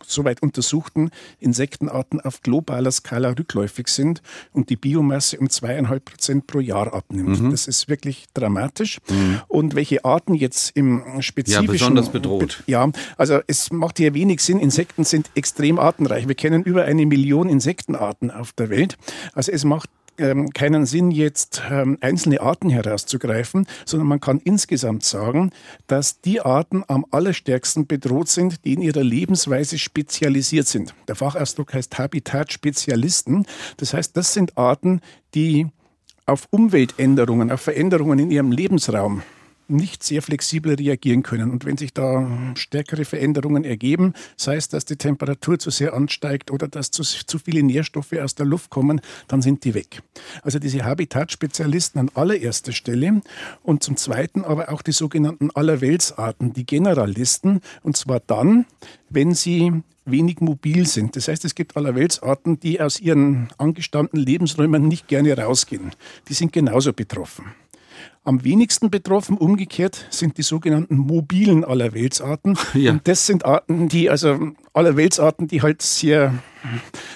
soweit 0.08 0.42
untersuchten 0.42 1.12
Insektenarten 1.40 2.20
auf 2.20 2.42
globaler 2.42 2.92
Skala 2.92 3.30
rückläufig 3.30 3.88
sind 3.88 4.22
und 4.54 4.70
die 4.70 4.76
Biomasse 4.76 5.38
um 5.40 5.50
zweieinhalb 5.50 6.06
Prozent 6.06 6.48
pro 6.48 6.60
Jahr 6.60 6.94
abnimmt. 6.94 7.42
Mhm. 7.42 7.52
Das 7.52 7.68
ist 7.68 7.90
wirklich 7.90 8.26
dramatisch. 8.34 9.00
Mhm. 9.10 9.42
Und 9.48 9.76
welche 9.76 10.06
Arten 10.06 10.34
jetzt 10.34 10.76
im 10.76 11.04
spezifischen... 11.22 11.66
Ja, 11.66 11.72
besonders 11.72 12.10
bedroht. 12.10 12.64
Ja, 12.68 12.90
also 13.18 13.40
es 13.48 13.72
macht 13.72 13.98
hier 13.98 14.14
wenig 14.14 14.42
Sinn. 14.42 14.60
Insekten 14.60 15.04
sind 15.04 15.30
extrem 15.36 15.80
artenreich. 15.80 16.28
Wir 16.28 16.36
kennen 16.36 16.64
über 16.64 16.86
eine 16.86 17.06
Million 17.06 17.50
Insektenarten 17.50 18.32
auf 18.32 18.54
der 18.54 18.70
Welt. 18.70 18.98
Also 19.34 19.52
es 19.52 19.64
macht 19.64 19.90
ähm, 20.18 20.50
keinen 20.52 20.86
Sinn, 20.86 21.12
jetzt 21.12 21.62
ähm, 21.70 21.98
einzelne 22.02 22.42
Arten 22.42 22.70
herauszugreifen, 22.70 23.68
sondern 23.86 24.08
man 24.08 24.20
kann 24.20 24.40
insgesamt 24.40 25.04
sagen, 25.04 25.52
dass 25.88 26.22
die 26.22 26.42
Arten 26.42 26.84
am 26.88 27.06
allerstärksten 27.12 27.88
bedroht 27.88 28.28
sind, 28.28 28.66
die 28.66 28.74
in 28.74 28.82
ihrer 28.82 29.04
Lebensweise 29.04 29.78
spezialisiert 29.78 30.68
sind. 30.68 30.94
Der 31.08 31.16
Fachausdruck 31.16 31.74
heißt 31.74 31.98
Habitatspezialisten. 31.98 33.46
Das 33.78 33.94
heißt, 33.94 34.16
das 34.18 34.34
sind 34.34 34.58
Arten, 34.58 35.02
die 35.36 35.68
auf 36.26 36.48
Umweltänderungen, 36.52 37.52
auf 37.52 37.62
Veränderungen 37.62 38.20
in 38.20 38.32
ihrem 38.32 38.52
Lebensraum 38.52 39.24
nicht 39.70 40.04
sehr 40.04 40.22
flexibel 40.22 40.76
reagieren 40.76 41.24
können. 41.24 41.52
Und 41.52 41.66
wenn 41.66 41.78
sich 41.78 41.94
da 41.94 42.30
stärkere 42.56 43.06
Veränderungen 43.06 43.64
ergeben, 43.64 44.14
sei 44.36 44.56
es, 44.56 44.70
dass 44.70 44.86
die 44.86 44.96
Temperatur 44.96 45.60
zu 45.60 45.70
sehr 45.70 45.94
ansteigt 45.94 46.52
oder 46.52 46.68
dass 46.68 46.92
zu, 46.92 47.04
zu 47.04 47.40
viele 47.40 47.64
Nährstoffe 47.64 48.14
aus 48.14 48.36
der 48.36 48.46
Luft 48.46 48.70
kommen, 48.70 49.02
dann 49.28 49.42
sind 49.42 49.64
die 49.64 49.74
weg. 49.74 50.02
Also 50.44 50.60
diese 50.60 50.86
Habitatspezialisten 50.86 52.00
an 52.00 52.12
allererster 52.14 52.72
Stelle 52.72 53.22
und 53.64 53.84
zum 53.84 53.98
Zweiten 53.98 54.44
aber 54.44 54.72
auch 54.72 54.82
die 54.82 54.92
sogenannten 54.92 55.52
Allerweltsarten, 55.52 56.54
die 56.54 56.66
Generalisten, 56.66 57.62
und 57.84 57.98
zwar 57.98 58.20
dann, 58.20 58.66
wenn 59.10 59.34
sie 59.34 59.72
wenig 60.08 60.40
mobil 60.40 60.88
sind. 60.88 61.16
Das 61.16 61.28
heißt, 61.28 61.46
es 61.46 61.54
gibt 61.54 61.76
Allerweltsarten, 61.78 62.60
die 62.60 62.82
aus 62.82 63.00
ihren 63.00 63.50
angestammten 63.58 64.20
Lebensräumen 64.20 64.88
nicht 64.88 65.08
gerne 65.08 65.38
rausgehen. 65.38 65.92
Die 66.30 66.34
sind 66.34 66.54
genauso 66.54 66.94
betroffen. 66.94 67.46
Am 68.28 68.44
wenigsten 68.44 68.92
betroffen, 68.92 69.38
umgekehrt, 69.38 70.06
sind 70.10 70.38
die 70.38 70.42
sogenannten 70.42 70.98
mobilen 70.98 71.64
Allerweltsarten. 71.64 72.58
Ja. 72.74 72.92
Und 72.92 73.08
das 73.08 73.26
sind 73.26 73.46
Arten, 73.46 73.88
die, 73.88 74.10
also 74.10 74.52
Allerweltsarten, 74.74 75.48
die 75.48 75.62
halt 75.62 75.82
sehr 75.82 76.34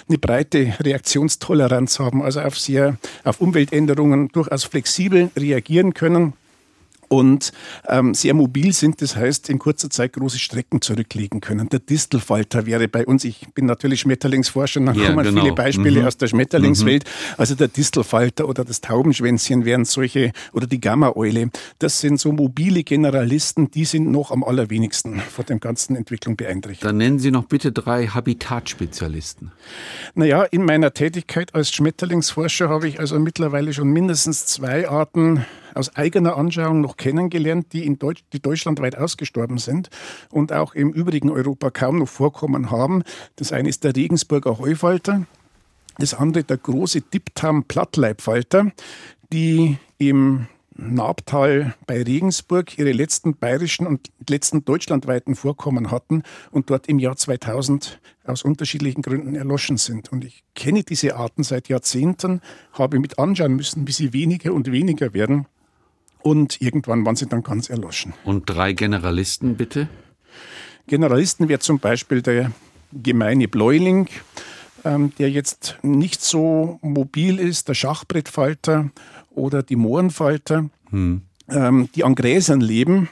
eine 0.08 0.18
breite 0.18 0.74
Reaktionstoleranz 0.80 1.98
haben, 1.98 2.22
also 2.22 2.40
auf 2.40 2.58
sehr, 2.58 2.96
auf 3.24 3.42
Umweltänderungen 3.42 4.28
durchaus 4.28 4.64
flexibel 4.64 5.30
reagieren 5.36 5.92
können 5.92 6.32
und 7.12 7.52
ähm, 7.88 8.14
sehr 8.14 8.32
mobil 8.32 8.72
sind. 8.72 9.02
Das 9.02 9.16
heißt, 9.16 9.50
in 9.50 9.58
kurzer 9.58 9.90
Zeit 9.90 10.14
große 10.14 10.38
Strecken 10.38 10.80
zurücklegen 10.80 11.42
können. 11.42 11.68
Der 11.68 11.78
Distelfalter 11.78 12.64
wäre 12.64 12.88
bei 12.88 13.04
uns, 13.04 13.24
ich 13.24 13.48
bin 13.54 13.66
natürlich 13.66 14.00
Schmetterlingsforscher, 14.00 14.80
dann 14.80 14.94
ja, 14.94 15.08
kommen 15.08 15.22
genau. 15.22 15.42
viele 15.42 15.54
Beispiele 15.54 16.00
mhm. 16.00 16.06
aus 16.06 16.16
der 16.16 16.28
Schmetterlingswelt. 16.28 17.04
Mhm. 17.04 17.34
Also 17.36 17.54
der 17.54 17.68
Distelfalter 17.68 18.48
oder 18.48 18.64
das 18.64 18.80
Taubenschwänzchen 18.80 19.66
wären 19.66 19.84
solche, 19.84 20.32
oder 20.54 20.66
die 20.66 20.80
Gamma-Eule. 20.80 21.50
Das 21.78 22.00
sind 22.00 22.18
so 22.18 22.32
mobile 22.32 22.82
Generalisten, 22.82 23.70
die 23.70 23.84
sind 23.84 24.10
noch 24.10 24.30
am 24.30 24.42
allerwenigsten 24.42 25.20
von 25.20 25.44
der 25.44 25.58
ganzen 25.58 25.96
Entwicklung 25.96 26.36
beeinträchtigt. 26.36 26.86
Dann 26.86 26.96
nennen 26.96 27.18
Sie 27.18 27.30
noch 27.30 27.44
bitte 27.44 27.72
drei 27.72 28.06
Habitatspezialisten. 28.06 29.52
Naja, 30.14 30.44
in 30.44 30.64
meiner 30.64 30.94
Tätigkeit 30.94 31.54
als 31.54 31.72
Schmetterlingsforscher 31.72 32.70
habe 32.70 32.88
ich 32.88 33.00
also 33.00 33.18
mittlerweile 33.18 33.74
schon 33.74 33.88
mindestens 33.88 34.46
zwei 34.46 34.88
Arten 34.88 35.44
aus 35.74 35.94
eigener 35.96 36.36
Anschauung 36.36 36.80
noch 36.80 36.96
kennengelernt, 36.96 37.72
die 37.72 37.84
in 37.86 37.98
Deutsch, 37.98 38.24
die 38.32 38.40
deutschlandweit 38.40 38.96
ausgestorben 38.96 39.58
sind 39.58 39.90
und 40.30 40.52
auch 40.52 40.74
im 40.74 40.92
übrigen 40.92 41.30
Europa 41.30 41.70
kaum 41.70 41.98
noch 41.98 42.08
Vorkommen 42.08 42.70
haben. 42.70 43.02
Das 43.36 43.52
eine 43.52 43.68
ist 43.68 43.84
der 43.84 43.96
Regensburger 43.96 44.58
Heufalter, 44.58 45.26
das 45.98 46.14
andere 46.14 46.44
der 46.44 46.56
große 46.56 47.00
Diptam-Plattleibfalter, 47.02 48.72
die 49.32 49.78
im 49.98 50.46
Nabtal 50.74 51.74
bei 51.86 52.02
Regensburg 52.02 52.78
ihre 52.78 52.92
letzten 52.92 53.36
bayerischen 53.36 53.86
und 53.86 54.10
letzten 54.28 54.64
deutschlandweiten 54.64 55.34
Vorkommen 55.34 55.90
hatten 55.90 56.22
und 56.50 56.70
dort 56.70 56.88
im 56.88 56.98
Jahr 56.98 57.16
2000 57.16 58.00
aus 58.24 58.42
unterschiedlichen 58.42 59.02
Gründen 59.02 59.34
erloschen 59.34 59.76
sind. 59.76 60.10
Und 60.12 60.24
ich 60.24 60.44
kenne 60.54 60.82
diese 60.82 61.16
Arten 61.16 61.42
seit 61.42 61.68
Jahrzehnten, 61.68 62.40
habe 62.72 62.98
mit 63.00 63.18
anschauen 63.18 63.54
müssen, 63.54 63.86
wie 63.86 63.92
sie 63.92 64.12
weniger 64.12 64.54
und 64.54 64.72
weniger 64.72 65.12
werden 65.12 65.46
und 66.22 66.60
irgendwann 66.60 67.04
waren 67.04 67.16
sie 67.16 67.26
dann 67.26 67.42
ganz 67.42 67.70
erloschen. 67.70 68.14
Und 68.24 68.48
drei 68.48 68.72
Generalisten 68.72 69.56
bitte? 69.56 69.88
Generalisten 70.86 71.48
wäre 71.48 71.60
zum 71.60 71.78
Beispiel 71.78 72.22
der 72.22 72.52
gemeine 72.92 73.48
Bläuling, 73.48 74.08
ähm, 74.84 75.12
der 75.18 75.30
jetzt 75.30 75.78
nicht 75.82 76.22
so 76.22 76.78
mobil 76.82 77.38
ist, 77.38 77.68
der 77.68 77.74
Schachbrettfalter 77.74 78.90
oder 79.30 79.62
die 79.62 79.76
Mohrenfalter. 79.76 80.68
Hm 80.90 81.22
ähm, 81.54 81.88
die 81.94 82.04
an 82.04 82.14
Gräsern 82.14 82.60
leben, 82.60 83.08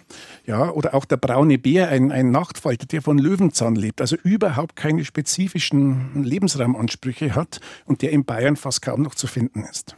ja, 0.47 0.71
oder 0.71 0.95
auch 0.95 1.05
der 1.05 1.17
braune 1.17 1.59
Bär, 1.59 1.89
ein, 1.89 2.11
ein 2.11 2.31
Nachtfalter, 2.31 2.87
der 2.87 3.03
von 3.03 3.19
Löwenzahn 3.19 3.77
lebt, 3.77 4.01
also 4.01 4.17
überhaupt 4.23 4.75
keine 4.75 5.05
spezifischen 5.05 6.25
Lebensraumansprüche 6.25 7.35
hat 7.35 7.61
und 7.85 8.03
der 8.03 8.11
in 8.11 8.25
Bayern 8.25 8.57
fast 8.57 8.83
kaum 8.83 9.03
noch 9.03 9.15
zu 9.15 9.27
finden 9.27 9.65
ist. 9.71 9.95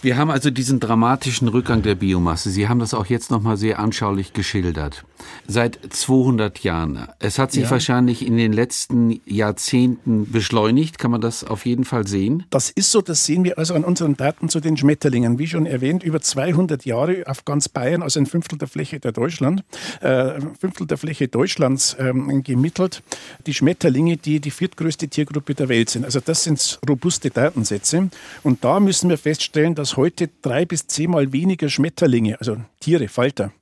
Wir 0.00 0.16
haben 0.16 0.30
also 0.30 0.50
diesen 0.50 0.80
dramatischen 0.80 1.48
Rückgang 1.48 1.82
der 1.82 1.94
Biomasse. 1.94 2.50
Sie 2.50 2.68
haben 2.68 2.80
das 2.80 2.94
auch 2.94 3.06
jetzt 3.06 3.30
nochmal 3.30 3.56
sehr 3.56 3.78
anschaulich 3.78 4.32
geschildert. 4.32 5.04
Seit 5.46 5.78
200 5.88 6.60
Jahren. 6.60 7.06
Es 7.20 7.38
hat 7.38 7.52
sich 7.52 7.64
ja. 7.64 7.70
wahrscheinlich 7.70 8.26
in 8.26 8.36
den 8.36 8.52
letzten 8.52 9.20
Jahrzehnten 9.24 10.30
beschleunigt. 10.30 10.98
Kann 10.98 11.10
man 11.10 11.20
das 11.20 11.44
auf 11.44 11.64
jeden 11.66 11.84
Fall 11.84 12.06
sehen? 12.08 12.44
Das 12.50 12.70
ist 12.70 12.90
so. 12.90 13.02
Das 13.02 13.24
sehen 13.24 13.44
wir 13.44 13.58
also 13.58 13.74
an 13.74 13.84
unseren 13.84 14.16
Daten 14.16 14.48
zu 14.48 14.58
den 14.58 14.76
Schmetterlingen. 14.76 15.38
Wie 15.38 15.46
schon 15.46 15.66
erwähnt, 15.66 16.02
über 16.02 16.20
200 16.20 16.84
Jahre 16.84 17.24
auf 17.26 17.44
ganz 17.44 17.68
Bayern, 17.68 17.81
also 17.82 18.20
ein 18.20 18.26
Fünftel 18.26 18.58
der 18.58 18.68
Fläche 18.68 19.00
der 19.00 19.12
Deutschland, 19.12 19.64
äh, 20.00 20.40
Fünftel 20.58 20.86
der 20.86 20.98
Fläche 20.98 21.28
Deutschlands 21.28 21.96
ähm, 21.98 22.42
gemittelt. 22.42 23.02
Die 23.46 23.54
Schmetterlinge, 23.54 24.16
die 24.16 24.40
die 24.40 24.50
viertgrößte 24.50 25.08
Tiergruppe 25.08 25.54
der 25.54 25.68
Welt 25.68 25.90
sind. 25.90 26.04
Also 26.04 26.20
das 26.20 26.44
sind 26.44 26.78
robuste 26.88 27.30
Datensätze. 27.30 28.08
Und 28.42 28.64
da 28.64 28.80
müssen 28.80 29.10
wir 29.10 29.18
feststellen, 29.18 29.74
dass 29.74 29.96
heute 29.96 30.28
drei 30.42 30.64
bis 30.64 30.86
zehnmal 30.86 31.32
weniger 31.32 31.68
Schmetterlinge, 31.68 32.38
also 32.38 32.56
Tiere, 32.80 33.08
Falter, 33.08 33.52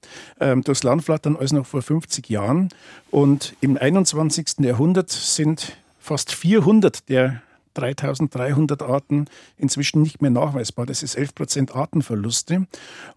ähm, 0.41 0.63
durchs 0.63 0.83
Land 0.83 1.05
flattern 1.05 1.37
als 1.37 1.53
noch 1.53 1.67
vor 1.67 1.83
50 1.83 2.29
Jahren. 2.29 2.69
Und 3.11 3.55
im 3.61 3.77
21. 3.77 4.61
Jahrhundert 4.61 5.11
sind 5.11 5.77
fast 5.99 6.35
400 6.35 7.09
der 7.09 7.43
3300 7.75 8.83
Arten 8.83 9.27
inzwischen 9.57 10.03
nicht 10.03 10.23
mehr 10.23 10.31
nachweisbar. 10.31 10.87
Das 10.87 11.03
ist 11.03 11.15
11 11.15 11.35
Prozent 11.35 11.75
Artenverluste. 11.75 12.67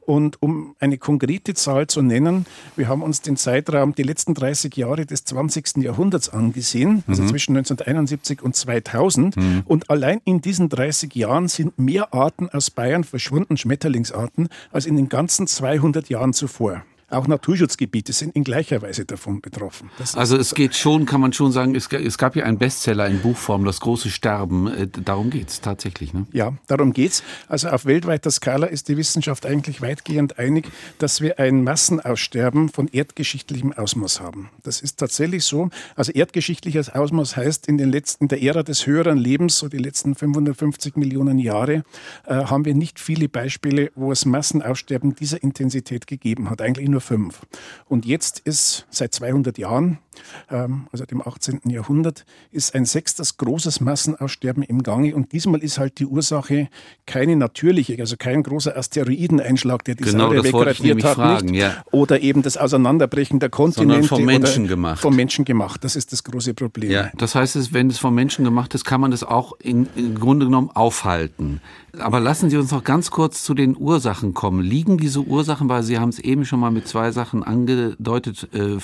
Und 0.01 0.41
um 0.41 0.75
eine 0.79 0.97
konkrete 0.97 1.53
Zahl 1.53 1.87
zu 1.87 2.01
nennen, 2.01 2.45
wir 2.75 2.87
haben 2.87 3.01
uns 3.01 3.21
den 3.21 3.37
Zeitraum, 3.37 3.95
die 3.95 4.03
letzten 4.03 4.33
30 4.33 4.75
Jahre 4.75 5.05
des 5.05 5.25
20. 5.25 5.77
Jahrhunderts 5.77 6.29
angesehen, 6.29 7.03
also 7.07 7.23
mhm. 7.23 7.27
zwischen 7.27 7.57
1971 7.57 8.41
und 8.41 8.55
2000. 8.55 9.35
Mhm. 9.35 9.63
Und 9.65 9.89
allein 9.89 10.21
in 10.25 10.41
diesen 10.41 10.69
30 10.69 11.15
Jahren 11.15 11.47
sind 11.47 11.79
mehr 11.79 12.13
Arten 12.13 12.49
aus 12.49 12.69
Bayern 12.69 13.03
verschwunden, 13.03 13.57
Schmetterlingsarten, 13.57 14.49
als 14.71 14.85
in 14.85 14.95
den 14.95 15.09
ganzen 15.09 15.47
200 15.47 16.09
Jahren 16.09 16.33
zuvor. 16.33 16.83
Auch 17.13 17.27
Naturschutzgebiete 17.27 18.13
sind 18.13 18.35
in 18.35 18.43
gleicher 18.43 18.81
Weise 18.81 19.05
davon 19.05 19.41
betroffen. 19.41 19.89
Das 19.97 20.15
also 20.15 20.37
es 20.37 20.53
geht 20.53 20.75
schon, 20.75 21.05
kann 21.05 21.21
man 21.21 21.33
schon 21.33 21.51
sagen, 21.51 21.75
es, 21.75 21.87
es 21.87 22.17
gab 22.17 22.35
ja 22.35 22.45
einen 22.45 22.57
Bestseller 22.57 23.07
in 23.07 23.19
Buchform, 23.19 23.65
Das 23.65 23.79
große 23.79 24.09
Sterben. 24.09 24.67
Äh, 24.67 24.87
darum 24.87 25.29
geht 25.29 25.49
es 25.49 25.61
tatsächlich. 25.61 26.13
Ne? 26.13 26.25
Ja, 26.31 26.53
darum 26.67 26.93
geht 26.93 27.11
es. 27.11 27.23
Also 27.47 27.69
auf 27.69 27.85
weltweiter 27.85 28.31
Skala 28.31 28.67
ist 28.67 28.87
die 28.89 28.97
Wissenschaft 28.97 29.45
eigentlich 29.45 29.81
weitgehend 29.81 30.39
einig, 30.39 30.71
dass 30.97 31.21
wir 31.21 31.39
ein 31.39 31.63
Massenaussterben 31.63 32.69
von 32.69 32.87
erdgeschichtlichem 32.87 33.73
Ausmaß 33.73 34.19
haben. 34.19 34.49
Das 34.63 34.81
ist 34.81 34.97
tatsächlich 34.97 35.43
so. 35.43 35.69
Also 35.95 36.11
erdgeschichtliches 36.11 36.89
Ausmaß 36.89 37.37
heißt, 37.37 37.67
in 37.67 37.77
den 37.77 37.91
letzten, 37.91 38.27
der 38.27 38.41
Ära 38.41 38.63
des 38.63 38.87
höheren 38.87 39.17
Lebens, 39.17 39.57
so 39.59 39.67
die 39.67 39.77
letzten 39.77 40.15
550 40.15 40.95
Millionen 40.95 41.37
Jahre, 41.37 41.83
äh, 42.25 42.33
haben 42.33 42.65
wir 42.65 42.73
nicht 42.73 42.99
viele 42.99 43.29
Beispiele, 43.29 43.91
wo 43.95 44.11
es 44.11 44.25
Massenaussterben 44.25 45.15
dieser 45.15 45.43
Intensität 45.43 46.07
gegeben 46.07 46.49
hat. 46.49 46.61
Eigentlich 46.61 46.89
nur 46.89 47.01
fünf. 47.03 47.41
Und 47.85 48.05
jetzt 48.05 48.39
ist 48.39 48.87
seit 48.89 49.13
200 49.13 49.57
Jahren, 49.57 49.99
also 50.47 51.05
dem 51.05 51.21
18. 51.25 51.61
Jahrhundert, 51.65 52.25
ist 52.51 52.75
ein 52.75 52.85
sechstes 52.85 53.37
großes 53.37 53.81
Massenaussterben 53.81 54.63
im 54.63 54.83
Gange. 54.83 55.15
Und 55.15 55.31
diesmal 55.31 55.61
ist 55.61 55.77
halt 55.77 55.99
die 55.99 56.05
Ursache 56.05 56.69
keine 57.05 57.35
natürliche, 57.35 57.97
also 57.99 58.15
kein 58.17 58.43
großer 58.43 58.75
Asteroideneinschlag, 58.77 59.83
der 59.83 59.95
die 59.95 60.03
genau, 60.03 60.29
Säure 60.29 60.43
wegradiert 60.43 61.03
hat. 61.03 61.15
Fragen, 61.15 61.53
ja. 61.53 61.83
Oder 61.91 62.21
eben 62.21 62.41
das 62.41 62.57
Auseinanderbrechen 62.57 63.39
der 63.39 63.49
Kontinente. 63.49 64.07
Sondern 64.07 64.07
vom 64.07 64.25
Menschen 64.25 64.67
gemacht. 64.67 65.01
Vom 65.01 65.15
Menschen 65.15 65.45
gemacht. 65.45 65.83
Das 65.83 65.95
ist 65.95 66.11
das 66.11 66.23
große 66.23 66.53
Problem. 66.53 66.91
Ja, 66.91 67.11
das 67.17 67.35
heißt, 67.35 67.73
wenn 67.73 67.89
es 67.89 67.97
vom 67.97 68.15
Menschen 68.15 68.45
gemacht 68.45 68.73
ist, 68.75 68.85
kann 68.85 69.01
man 69.01 69.11
das 69.11 69.23
auch 69.23 69.53
in, 69.59 69.87
im 69.95 70.19
Grunde 70.19 70.45
genommen 70.45 70.69
aufhalten. 70.73 71.61
Aber 71.99 72.19
lassen 72.19 72.49
Sie 72.49 72.57
uns 72.57 72.71
noch 72.71 72.83
ganz 72.83 73.11
kurz 73.11 73.43
zu 73.43 73.53
den 73.53 73.77
Ursachen 73.77 74.33
kommen. 74.33 74.61
Liegen 74.61 74.97
diese 74.97 75.21
Ursachen, 75.21 75.69
weil 75.69 75.83
Sie 75.83 75.99
haben 75.99 76.09
es 76.09 76.17
eben 76.17 76.43
schon 76.43 76.59
mal 76.59 76.71
mit 76.71 76.87
zwei 76.87 77.11
Sachen 77.11 77.43
angedeutet, 77.43 78.49
äh, 78.53 78.77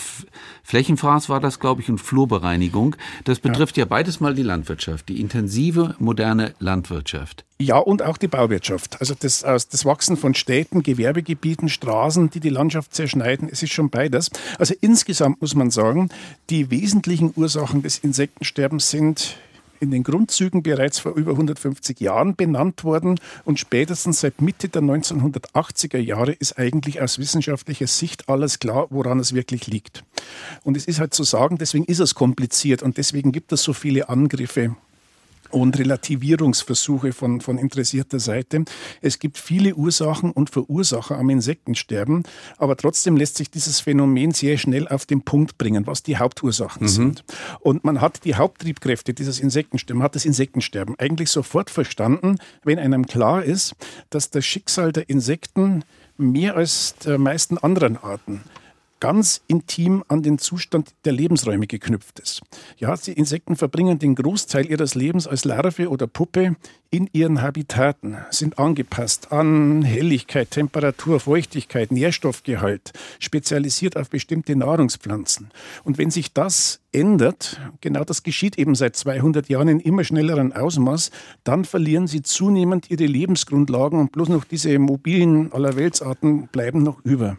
Flächenfraß 0.63 1.19
war 1.28 1.42
das, 1.42 1.60
glaube 1.60 1.82
ich, 1.82 1.90
und 1.90 1.98
Flurbereinigung. 1.98 2.96
Das 3.26 3.40
betrifft 3.40 3.76
ja. 3.76 3.84
ja 3.84 3.86
beides 3.86 4.20
mal 4.22 4.36
die 4.36 4.44
Landwirtschaft, 4.44 5.10
die 5.10 5.20
intensive, 5.20 5.96
moderne 6.00 6.54
Landwirtschaft. 6.60 7.44
Ja, 7.62 7.78
und 7.78 8.02
auch 8.02 8.16
die 8.16 8.30
Bauwirtschaft. 8.30 9.02
Also 9.02 9.16
das, 9.20 9.42
das 9.42 9.84
Wachsen 9.84 10.16
von 10.16 10.34
Städten, 10.34 10.82
Gewerbegebieten, 10.82 11.68
Straßen, 11.68 12.30
die 12.30 12.40
die 12.40 12.50
Landschaft 12.50 12.94
zerschneiden, 12.94 13.50
es 13.52 13.62
ist 13.62 13.74
schon 13.74 13.90
beides. 13.90 14.30
Also 14.58 14.74
insgesamt 14.80 15.42
muss 15.42 15.56
man 15.56 15.70
sagen, 15.72 16.10
die 16.50 16.72
wesentlichen 16.72 17.34
Ursachen 17.36 17.82
des 17.82 17.98
Insektensterbens 17.98 18.90
sind 18.92 19.36
in 19.79 19.91
den 19.91 20.03
Grundzügen 20.03 20.63
bereits 20.63 21.00
vor 21.00 21.15
über 21.15 21.31
150 21.31 22.00
Jahren 22.00 22.36
benannt 22.36 22.83
worden 22.83 23.19
und 23.45 23.59
spätestens 23.59 24.21
seit 24.21 24.41
Mitte 24.41 24.69
der 24.69 24.81
1980er 24.81 25.98
Jahre 25.98 26.33
ist 26.33 26.57
eigentlich 26.57 27.01
aus 27.01 27.19
wissenschaftlicher 27.19 27.88
Sicht 27.88 28.29
alles 28.29 28.59
klar, 28.59 28.88
woran 28.89 29.19
es 29.19 29.33
wirklich 29.33 29.67
liegt. 29.67 30.03
Und 30.63 30.77
es 30.77 30.86
ist 30.86 31.00
halt 31.00 31.13
zu 31.13 31.24
sagen, 31.24 31.57
deswegen 31.57 31.86
ist 31.86 32.00
es 32.00 32.15
kompliziert 32.15 32.83
und 32.83 32.98
deswegen 32.98 33.31
gibt 33.31 33.51
es 33.51 33.63
so 33.63 33.74
viele 33.74 34.09
Angriffe 34.09 34.75
und 35.51 35.77
Relativierungsversuche 35.77 37.13
von, 37.13 37.41
von 37.41 37.58
interessierter 37.58 38.20
Seite. 38.20 38.65
Es 39.01 39.20
gibt 39.20 39.38
viele 39.38 39.75
Ursachen 39.75 40.32
und 40.32 40.50
Verursacher 40.50 41.18
am 41.18 41.29
Insektensterben, 41.29 42.24
aber 42.58 42.75
trotzdem 42.75 43.18
lässt 43.18 43.38
sich 43.38 43.50
dieses 43.50 43.79
Phänomen 43.79 44.32
sehr 44.32 44.58
schnell 44.58 44.88
auf 44.88 45.06
den 45.06 45.22
Punkt 45.22 45.58
bringen, 45.58 45.88
was 45.88 46.03
die 46.03 46.18
Hauptursachen 46.18 46.84
mhm. 46.84 46.88
sind. 46.88 47.24
Und 47.60 47.84
man 47.84 48.01
hat 48.01 48.24
die 48.25 48.36
Haupttriebkräfte 48.36 49.13
dieses 49.13 49.39
Insektensterben, 49.39 50.03
hat 50.03 50.15
das 50.15 50.25
Insektensterben 50.25 50.96
eigentlich 50.98 51.29
sofort 51.29 51.70
verstanden, 51.70 52.38
wenn 52.63 52.79
einem 52.79 53.06
klar 53.06 53.44
ist, 53.44 53.75
dass 54.10 54.29
das 54.29 54.46
Schicksal 54.46 54.91
der 54.91 55.10
Insekten 55.10 55.84
mehr 56.18 56.56
als 56.56 56.96
der 57.06 57.18
meisten 57.18 57.58
anderen 57.58 57.98
Arten 57.98 58.41
ganz 59.00 59.41
intim 59.48 60.03
an 60.08 60.24
den 60.24 60.38
Zustand 60.38 60.94
der 61.06 61.13
Lebensräume 61.13 61.68
geknüpft 61.68 62.20
ist. 62.20 62.41
Ja, 62.77 62.96
die 62.96 63.13
Insekten 63.13 63.56
verbringen 63.56 64.00
den 64.00 64.15
Großteil 64.15 64.70
ihres 64.70 64.96
Lebens 64.96 65.27
als 65.27 65.46
Larve 65.46 65.89
oder 65.89 66.08
Puppe 66.08 66.56
in 66.91 67.08
ihren 67.13 67.41
Habitaten, 67.41 68.18
sind 68.32 68.58
angepasst 68.58 69.32
an 69.32 69.84
Helligkeit, 69.84 70.50
Temperatur, 70.50 71.20
Feuchtigkeit, 71.20 71.91
Nährstoffgehalt, 71.91 72.94
spezialisiert 73.20 73.96
auf 73.96 74.10
bestimmte 74.10 74.56
Nahrungspflanzen. 74.56 75.51
Und 75.84 76.00
wenn 76.00 76.10
sich 76.10 76.34
das 76.34 76.79
ändert, 76.91 77.62
genau 77.82 78.03
das 78.03 78.24
geschieht 78.24 78.58
eben 78.58 78.74
seit 78.74 78.96
200 78.96 79.50
Jahren 79.50 79.68
in 79.68 79.79
immer 79.79 80.03
schnellerem 80.03 80.51
Ausmaß, 80.51 81.12
dann 81.44 81.63
verlieren 81.63 82.08
sie 82.08 82.24
zunehmend 82.24 82.89
ihre 82.89 83.06
Lebensgrundlagen 83.06 84.00
und 84.00 84.12
bloß 84.12 84.29
noch 84.29 84.46
diese 84.46 84.77
mobilen 84.79 85.51
Allerweltsarten 85.51 86.48
bleiben 86.48 86.82
noch 86.82 87.03
über. 87.06 87.38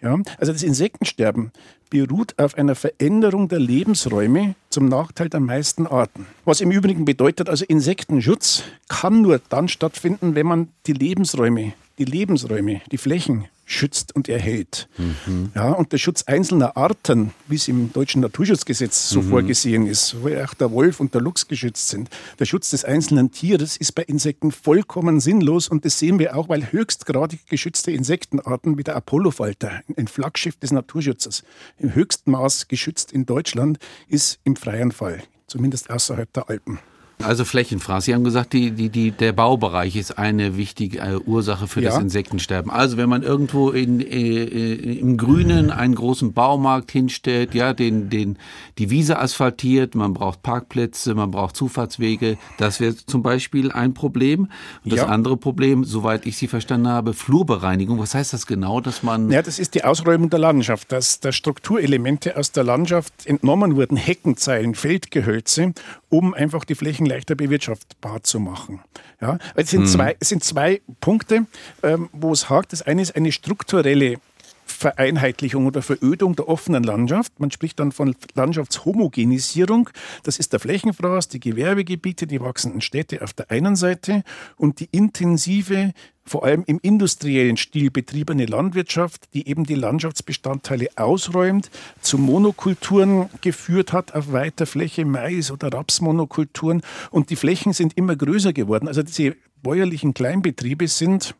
Ja, 0.00 0.18
also 0.38 0.52
das 0.52 0.62
Insektensterben 0.62 1.52
beruht 1.90 2.38
auf 2.38 2.56
einer 2.56 2.74
Veränderung 2.74 3.48
der 3.48 3.58
Lebensräume 3.58 4.54
zum 4.70 4.86
Nachteil 4.86 5.28
der 5.28 5.40
meisten 5.40 5.86
Arten. 5.86 6.26
Was 6.44 6.60
im 6.60 6.70
Übrigen 6.70 7.04
bedeutet, 7.04 7.48
also 7.48 7.64
Insektenschutz 7.66 8.64
kann 8.88 9.22
nur 9.22 9.40
dann 9.50 9.68
stattfinden, 9.68 10.34
wenn 10.34 10.46
man 10.46 10.68
die 10.86 10.94
Lebensräume, 10.94 11.74
die 11.98 12.04
Lebensräume, 12.04 12.80
die 12.90 12.98
Flächen 12.98 13.44
schützt 13.72 14.14
und 14.14 14.28
erhält. 14.28 14.88
Mhm. 14.98 15.50
Ja, 15.54 15.72
und 15.72 15.92
der 15.92 15.98
Schutz 15.98 16.24
einzelner 16.24 16.76
Arten, 16.76 17.32
wie 17.48 17.56
es 17.56 17.68
im 17.68 17.92
deutschen 17.92 18.20
Naturschutzgesetz 18.20 19.08
so 19.08 19.22
mhm. 19.22 19.30
vorgesehen 19.30 19.86
ist, 19.86 20.16
wo 20.22 20.28
auch 20.28 20.54
der 20.54 20.70
Wolf 20.70 21.00
und 21.00 21.14
der 21.14 21.20
Luchs 21.20 21.48
geschützt 21.48 21.88
sind, 21.88 22.10
der 22.38 22.44
Schutz 22.44 22.70
des 22.70 22.84
einzelnen 22.84 23.32
Tieres 23.32 23.76
ist 23.76 23.92
bei 23.92 24.02
Insekten 24.02 24.52
vollkommen 24.52 25.20
sinnlos 25.20 25.68
und 25.68 25.84
das 25.84 25.98
sehen 25.98 26.18
wir 26.18 26.36
auch, 26.36 26.48
weil 26.48 26.70
höchstgradig 26.70 27.46
geschützte 27.48 27.90
Insektenarten 27.90 28.78
wie 28.78 28.84
der 28.84 28.96
Apollofalter, 28.96 29.82
ein 29.96 30.08
Flaggschiff 30.08 30.56
des 30.56 30.72
Naturschutzes, 30.72 31.42
im 31.78 31.94
höchsten 31.94 32.30
Maß 32.30 32.68
geschützt 32.68 33.12
in 33.12 33.26
Deutschland, 33.26 33.78
ist 34.08 34.38
im 34.44 34.56
freien 34.56 34.92
Fall, 34.92 35.22
zumindest 35.46 35.90
außerhalb 35.90 36.32
der 36.32 36.48
Alpen. 36.48 36.78
Also 37.22 37.44
Flächenfraß. 37.44 38.04
Sie 38.04 38.14
haben 38.14 38.24
gesagt, 38.24 38.52
die, 38.52 38.72
die, 38.72 38.88
die, 38.88 39.10
der 39.10 39.32
Baubereich 39.32 39.96
ist 39.96 40.18
eine 40.18 40.56
wichtige 40.56 40.98
äh, 40.98 41.16
Ursache 41.16 41.68
für 41.68 41.80
ja. 41.80 41.90
das 41.90 42.00
Insektensterben. 42.00 42.70
Also 42.70 42.96
wenn 42.96 43.08
man 43.08 43.22
irgendwo 43.22 43.70
in, 43.70 44.00
äh, 44.00 44.04
äh, 44.04 44.98
im 44.98 45.16
Grünen 45.16 45.70
einen 45.70 45.94
großen 45.94 46.32
Baumarkt 46.32 46.90
hinstellt, 46.90 47.54
ja, 47.54 47.74
den, 47.74 48.10
den, 48.10 48.38
die 48.78 48.90
Wiese 48.90 49.18
asphaltiert, 49.18 49.94
man 49.94 50.14
braucht 50.14 50.42
Parkplätze, 50.42 51.14
man 51.14 51.30
braucht 51.30 51.56
Zufahrtswege, 51.56 52.38
das 52.58 52.80
wäre 52.80 52.96
zum 52.96 53.22
Beispiel 53.22 53.70
ein 53.70 53.94
Problem. 53.94 54.48
Und 54.84 54.92
das 54.92 55.00
ja. 55.00 55.06
andere 55.06 55.36
Problem, 55.36 55.84
soweit 55.84 56.26
ich 56.26 56.36
Sie 56.36 56.48
verstanden 56.48 56.88
habe, 56.88 57.14
Flurbereinigung. 57.14 57.98
Was 57.98 58.14
heißt 58.14 58.32
das 58.32 58.46
genau, 58.46 58.80
dass 58.80 59.02
man... 59.02 59.30
Ja, 59.30 59.42
das 59.42 59.58
ist 59.58 59.74
die 59.74 59.84
Ausräumung 59.84 60.30
der 60.30 60.40
Landschaft, 60.40 60.90
dass 60.90 61.20
da 61.20 61.30
Strukturelemente 61.30 62.36
aus 62.36 62.52
der 62.52 62.64
Landschaft 62.64 63.26
entnommen 63.26 63.76
wurden, 63.76 63.96
Heckenzeilen, 63.96 64.74
Feldgehölze, 64.74 65.72
um 66.08 66.34
einfach 66.34 66.64
die 66.64 66.74
Flächen 66.74 67.01
leichter 67.06 67.34
bewirtschaftbar 67.34 68.22
zu 68.22 68.40
machen. 68.40 68.80
Ja, 69.20 69.38
es 69.54 69.70
sind, 69.70 69.82
hm. 69.82 69.86
zwei, 69.88 70.16
es 70.20 70.28
sind 70.28 70.44
zwei 70.44 70.80
Punkte, 71.00 71.46
ähm, 71.82 72.08
wo 72.12 72.32
es 72.32 72.50
hakt. 72.50 72.72
Das 72.72 72.82
eine 72.82 73.02
ist 73.02 73.14
eine 73.14 73.32
strukturelle 73.32 74.18
Vereinheitlichung 74.64 75.66
oder 75.66 75.82
Verödung 75.82 76.36
der 76.36 76.48
offenen 76.48 76.82
Landschaft. 76.82 77.38
Man 77.38 77.50
spricht 77.50 77.78
dann 77.80 77.92
von 77.92 78.16
Landschaftshomogenisierung. 78.34 79.90
Das 80.22 80.38
ist 80.38 80.52
der 80.52 80.60
Flächenfraß, 80.60 81.28
die 81.28 81.40
Gewerbegebiete, 81.40 82.26
die 82.26 82.40
wachsenden 82.40 82.80
Städte 82.80 83.22
auf 83.22 83.32
der 83.32 83.50
einen 83.50 83.76
Seite 83.76 84.24
und 84.56 84.80
die 84.80 84.88
intensive 84.90 85.92
vor 86.24 86.44
allem 86.44 86.62
im 86.66 86.78
industriellen 86.82 87.56
Stil 87.56 87.90
betriebene 87.90 88.46
Landwirtschaft, 88.46 89.34
die 89.34 89.48
eben 89.48 89.64
die 89.64 89.74
Landschaftsbestandteile 89.74 90.88
ausräumt, 90.96 91.70
zu 92.00 92.16
Monokulturen 92.16 93.28
geführt 93.40 93.92
hat 93.92 94.14
auf 94.14 94.32
weiter 94.32 94.66
Fläche, 94.66 95.04
Mais- 95.04 95.50
oder 95.50 95.72
Rapsmonokulturen. 95.72 96.82
Und 97.10 97.30
die 97.30 97.36
Flächen 97.36 97.72
sind 97.72 97.96
immer 97.96 98.14
größer 98.14 98.52
geworden. 98.52 98.86
Also 98.86 99.02
diese 99.02 99.34
bäuerlichen 99.62 100.14
Kleinbetriebe 100.14 100.86
sind 100.88 101.34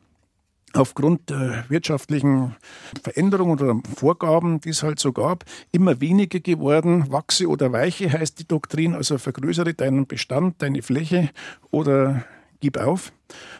aufgrund 0.74 1.30
der 1.30 1.64
wirtschaftlichen 1.68 2.56
Veränderungen 3.02 3.58
oder 3.58 3.80
Vorgaben, 3.96 4.60
die 4.60 4.70
es 4.70 4.82
halt 4.82 4.98
so 4.98 5.12
gab, 5.12 5.44
immer 5.70 6.00
weniger 6.00 6.40
geworden. 6.40 7.10
Wachse 7.10 7.48
oder 7.48 7.72
weiche 7.72 8.12
heißt 8.12 8.38
die 8.38 8.48
Doktrin, 8.48 8.94
also 8.94 9.18
vergrößere 9.18 9.74
deinen 9.74 10.06
Bestand, 10.06 10.60
deine 10.62 10.82
Fläche 10.82 11.30
oder 11.70 12.24
gib 12.60 12.78
auf. 12.78 13.12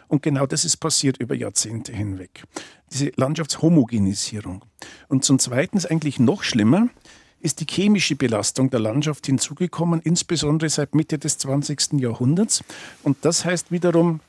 Und 0.07 0.23
genau 0.23 0.45
das 0.45 0.65
ist 0.65 0.77
passiert 0.77 1.17
über 1.17 1.35
Jahrzehnte 1.35 1.93
hinweg. 1.93 2.43
Diese 2.91 3.11
Landschaftshomogenisierung. 3.15 4.63
Und 5.07 5.23
zum 5.23 5.39
Zweiten 5.39 5.77
ist 5.77 5.89
eigentlich 5.89 6.19
noch 6.19 6.43
schlimmer, 6.43 6.89
ist 7.39 7.59
die 7.59 7.65
chemische 7.69 8.15
Belastung 8.15 8.69
der 8.69 8.79
Landschaft 8.79 9.25
hinzugekommen, 9.25 9.99
insbesondere 10.01 10.69
seit 10.69 10.95
Mitte 10.95 11.19
des 11.19 11.37
20. 11.39 11.99
Jahrhunderts. 11.99 12.63
Und 13.03 13.17
das 13.21 13.43
heißt 13.43 13.71
wiederum 13.71 14.21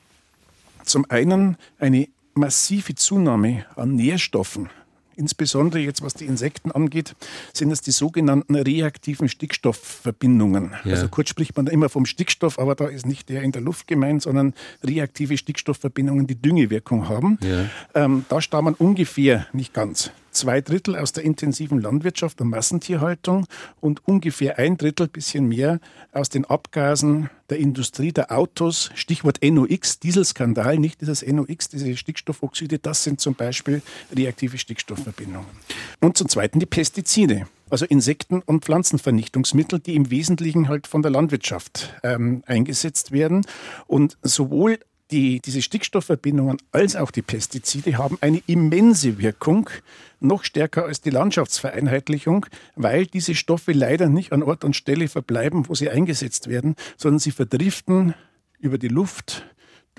zum 0.83 1.05
einen 1.09 1.57
eine 1.79 2.07
massive 2.35 2.95
Zunahme 2.95 3.65
an 3.75 3.95
Nährstoffen, 3.95 4.69
insbesondere 5.15 5.79
jetzt 5.79 6.01
was 6.01 6.13
die 6.13 6.25
Insekten 6.25 6.71
angeht, 6.71 7.15
sind 7.53 7.71
es 7.71 7.81
die 7.81 7.91
sogenannten 7.91 8.55
reaktiven 8.55 9.29
Stickstoffverbindungen. 9.29 10.73
Ja. 10.83 10.91
Also 10.91 11.07
kurz 11.07 11.29
spricht 11.29 11.55
man 11.55 11.67
immer 11.67 11.89
vom 11.89 12.05
Stickstoff, 12.05 12.59
aber 12.59 12.75
da 12.75 12.87
ist 12.87 13.05
nicht 13.05 13.29
der 13.29 13.41
in 13.41 13.51
der 13.51 13.61
Luft 13.61 13.87
gemeint, 13.87 14.21
sondern 14.21 14.53
reaktive 14.83 15.37
Stickstoffverbindungen, 15.37 16.27
die 16.27 16.35
Düngewirkung 16.35 17.07
haben. 17.07 17.39
Ja. 17.41 17.69
Ähm, 17.93 18.25
da 18.29 18.41
stammen 18.41 18.73
ungefähr, 18.73 19.47
nicht 19.53 19.73
ganz, 19.73 20.11
zwei 20.35 20.61
Drittel 20.61 20.95
aus 20.95 21.11
der 21.11 21.23
intensiven 21.23 21.81
Landwirtschaft 21.81 22.41
und 22.41 22.49
Massentierhaltung 22.49 23.47
und 23.81 24.07
ungefähr 24.07 24.57
ein 24.59 24.77
Drittel, 24.77 25.07
bisschen 25.07 25.47
mehr, 25.47 25.79
aus 26.11 26.29
den 26.29 26.45
Abgasen 26.45 27.29
der 27.49 27.57
Industrie, 27.57 28.11
der 28.11 28.31
Autos. 28.31 28.91
Stichwort 28.95 29.39
NOx, 29.43 29.99
Dieselskandal, 29.99 30.77
nicht 30.77 31.01
dieses 31.01 31.25
NOx, 31.25 31.69
diese 31.69 31.95
Stickstoffoxide, 31.95 32.79
das 32.79 33.03
sind 33.03 33.21
zum 33.21 33.35
Beispiel 33.35 33.81
reaktive 34.15 34.57
Stickstoffverbindungen. 34.57 35.47
Und 36.01 36.17
zum 36.17 36.29
Zweiten 36.29 36.59
die 36.59 36.65
Pestizide 36.65 37.47
also 37.69 37.85
Insekten- 37.85 38.41
und 38.45 38.63
Pflanzenvernichtungsmittel, 38.63 39.79
die 39.79 39.95
im 39.95 40.11
Wesentlichen 40.11 40.69
halt 40.69 40.87
von 40.87 41.01
der 41.01 41.11
Landwirtschaft 41.11 41.93
ähm, 42.03 42.43
eingesetzt 42.45 43.11
werden. 43.11 43.45
Und 43.87 44.17
sowohl 44.21 44.79
die, 45.11 45.39
diese 45.39 45.61
Stickstoffverbindungen 45.61 46.57
als 46.71 46.95
auch 46.95 47.11
die 47.11 47.21
Pestizide 47.21 47.97
haben 47.97 48.17
eine 48.21 48.41
immense 48.47 49.19
Wirkung, 49.19 49.69
noch 50.19 50.43
stärker 50.43 50.85
als 50.85 51.01
die 51.01 51.11
Landschaftsvereinheitlichung, 51.11 52.47
weil 52.75 53.05
diese 53.05 53.35
Stoffe 53.35 53.71
leider 53.71 54.09
nicht 54.09 54.31
an 54.31 54.41
Ort 54.41 54.63
und 54.63 54.75
Stelle 54.75 55.07
verbleiben, 55.07 55.67
wo 55.69 55.75
sie 55.75 55.89
eingesetzt 55.89 56.47
werden, 56.47 56.75
sondern 56.97 57.19
sie 57.19 57.31
verdriften 57.31 58.15
über 58.59 58.77
die 58.77 58.87
Luft, 58.87 59.45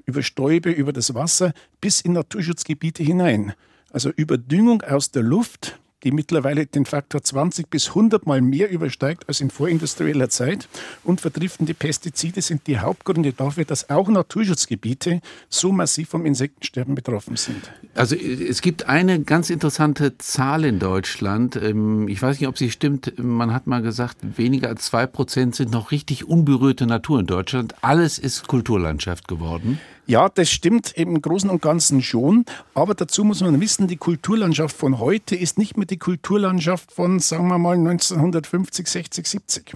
über 0.05 0.23
Stäube, 0.23 0.71
über 0.71 0.93
das 0.93 1.15
Wasser 1.15 1.53
bis 1.81 2.01
in 2.01 2.13
Naturschutzgebiete 2.13 3.03
hinein. 3.03 3.55
Also 3.91 4.11
Überdüngung 4.11 4.83
aus 4.83 5.11
der 5.13 5.23
Luft 5.23 5.79
die 6.07 6.13
mittlerweile 6.13 6.67
den 6.67 6.87
Faktor 6.87 7.21
20 7.25 7.69
bis 7.69 7.89
100 7.89 8.27
Mal 8.27 8.41
mehr 8.41 8.71
übersteigt 8.71 9.25
als 9.27 9.41
in 9.41 9.51
vorindustrieller 9.51 10.29
Zeit. 10.29 10.69
Und 11.03 11.21
verdriftende 11.21 11.75
Pestizide 11.75 12.43
sind 12.43 12.69
die 12.69 12.79
Hauptgründe 12.79 13.33
dafür, 13.33 13.65
dass 13.65 13.91
auch 13.91 14.09
Naturschutzgebiete 14.09 15.21
so 15.49 15.73
massiv 15.73 16.11
vom 16.11 16.25
Insektensterben 16.25 16.95
betroffen 16.95 17.35
sind. 17.35 17.73
Also 17.95 18.15
es 18.15 18.63
gibt 18.63 18.87
eine 18.89 19.21
ganz 19.21 19.51
interessante 19.51 20.17
Zahl 20.19 20.65
in 20.65 20.79
Deutschland. 20.79 21.57
Ähm, 21.57 22.07
ich 22.07 22.23
weiß 22.23 22.39
nicht, 22.39 22.49
ob 22.49 22.57
sie 22.57 22.71
stimmt. 22.71 23.15
Man 23.19 23.53
hat 23.53 23.67
mal 23.67 23.83
gesagt, 23.83 24.19
weniger 24.37 24.69
als 24.69 24.85
zwei 24.85 25.09
Prozent 25.09 25.57
sind 25.57 25.73
noch 25.73 25.91
richtig 25.91 26.25
unberührte 26.25 26.87
Natur 26.87 27.19
in 27.19 27.27
Deutschland. 27.27 27.75
Alles 27.83 28.21
ist 28.21 28.47
Kulturlandschaft 28.47 29.27
geworden. 29.27 29.81
Ja, 30.09 30.29
das 30.29 30.51
stimmt 30.51 30.93
im 30.93 31.21
Großen 31.21 31.51
und 31.51 31.61
Ganzen 31.61 32.01
schon. 32.01 32.45
Aber 32.75 32.95
dazu 32.95 33.25
muss 33.25 33.41
man 33.41 33.61
wissen, 33.61 33.89
die 33.89 33.97
Kulturlandschaft 33.97 34.77
von 34.77 35.01
heute 35.01 35.35
ist 35.35 35.59
nicht 35.59 35.77
mehr 35.77 35.87
die 35.87 35.97
Kulturlandschaft 35.97 36.93
von, 36.93 37.19
sagen 37.19 37.49
wir 37.49 37.59
mal, 37.59 37.77
1950, 37.77 38.87
60, 38.87 39.27
70. 39.27 39.75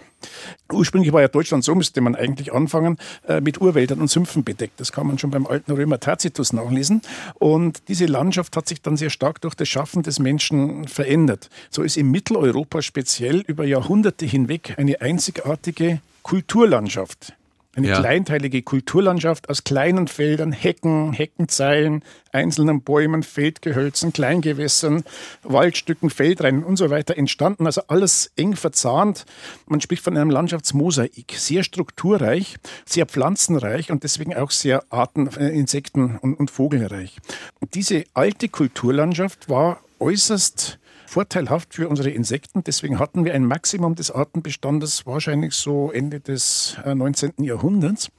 Ursprünglich 0.73 1.13
war 1.13 1.21
ja 1.21 1.27
Deutschland 1.27 1.65
so, 1.65 1.75
müsste 1.75 2.01
man 2.01 2.15
eigentlich 2.15 2.53
anfangen, 2.53 2.97
äh, 3.27 3.41
mit 3.41 3.61
Urwäldern 3.61 4.01
und 4.01 4.09
Sümpfen 4.09 4.45
bedeckt. 4.45 4.79
Das 4.79 4.93
kann 4.93 5.09
man 5.09 5.19
schon 5.19 5.31
beim 5.31 5.49
alten 5.49 5.73
Römer 5.73 5.99
Tacitus 5.99 6.53
nachlesen. 6.53 7.03
Und 7.41 7.89
diese 7.89 8.07
Landschaft 8.07 8.57
hat 8.57 8.69
sich 8.69 8.81
dann 8.83 8.97
sehr 8.97 9.11
stark 9.11 9.41
durch 9.41 9.57
das 9.57 9.69
Schaffen 9.69 10.05
des 10.05 10.21
Menschen 10.21 10.87
verändert. 10.87 11.51
So 11.71 11.83
ist 11.83 11.97
in 11.97 12.09
Mitteleuropa 12.09 12.83
speziell 12.83 13.41
über 13.41 13.65
Jahrhunderte 13.65 14.27
hinweg 14.27 14.75
eine 14.77 15.01
einzigartige 15.01 16.01
Kulturlandschaft 16.23 17.35
eine 17.77 17.89
ja. 17.89 18.01
kleinteilige 18.01 18.63
Kulturlandschaft 18.63 19.49
aus 19.49 19.63
kleinen 19.63 20.09
Feldern, 20.09 20.51
Hecken, 20.51 21.13
Heckenzeilen, 21.13 22.03
einzelnen 22.33 22.83
Bäumen, 22.83 23.23
Feldgehölzen, 23.23 24.13
Kleingewässern, 24.13 25.05
Waldstücken, 25.45 26.11
Feldreinen 26.11 26.65
und 26.65 26.77
so 26.77 26.91
weiter 26.91 27.17
entstanden. 27.17 27.67
Also 27.67 27.83
alles 27.87 28.33
eng 28.37 28.57
verzahnt. 28.57 29.25
Man 29.67 29.81
spricht 29.81 30.03
von 30.03 30.17
einem 30.17 30.31
Landschaftsmosaik. 30.31 31.33
Sehr 31.37 31.63
strukturreich, 31.63 32.57
sehr 32.85 33.07
pflanzenreich 33.07 33.93
und 33.93 34.03
deswegen 34.03 34.35
auch 34.35 34.51
sehr 34.51 34.83
Arten, 34.91 35.29
äh, 35.37 35.51
Insekten 35.51 36.19
und, 36.19 36.35
und 36.35 36.51
Vogelreich. 36.51 37.19
Und 37.61 37.77
diese 37.77 38.03
alte 38.15 38.49
Kulturlandschaft 38.49 39.49
war 39.49 39.81
äußerst 40.01 40.80
vorteilhaft 41.11 41.75
für 41.75 41.89
unsere 41.89 42.11
Insekten. 42.11 42.63
Deswegen 42.63 43.01
hatten 43.01 43.25
wir 43.25 43.35
ein 43.35 43.45
Maximum 43.45 43.97
des 43.97 44.13
Artenbestandes 44.13 45.07
wahrscheinlich 45.07 45.55
so 45.55 45.91
Ende 45.91 46.21
des 46.21 46.77
19. 46.85 47.33
Äh, 47.39 47.47
Jahrhunderts. 47.47 48.11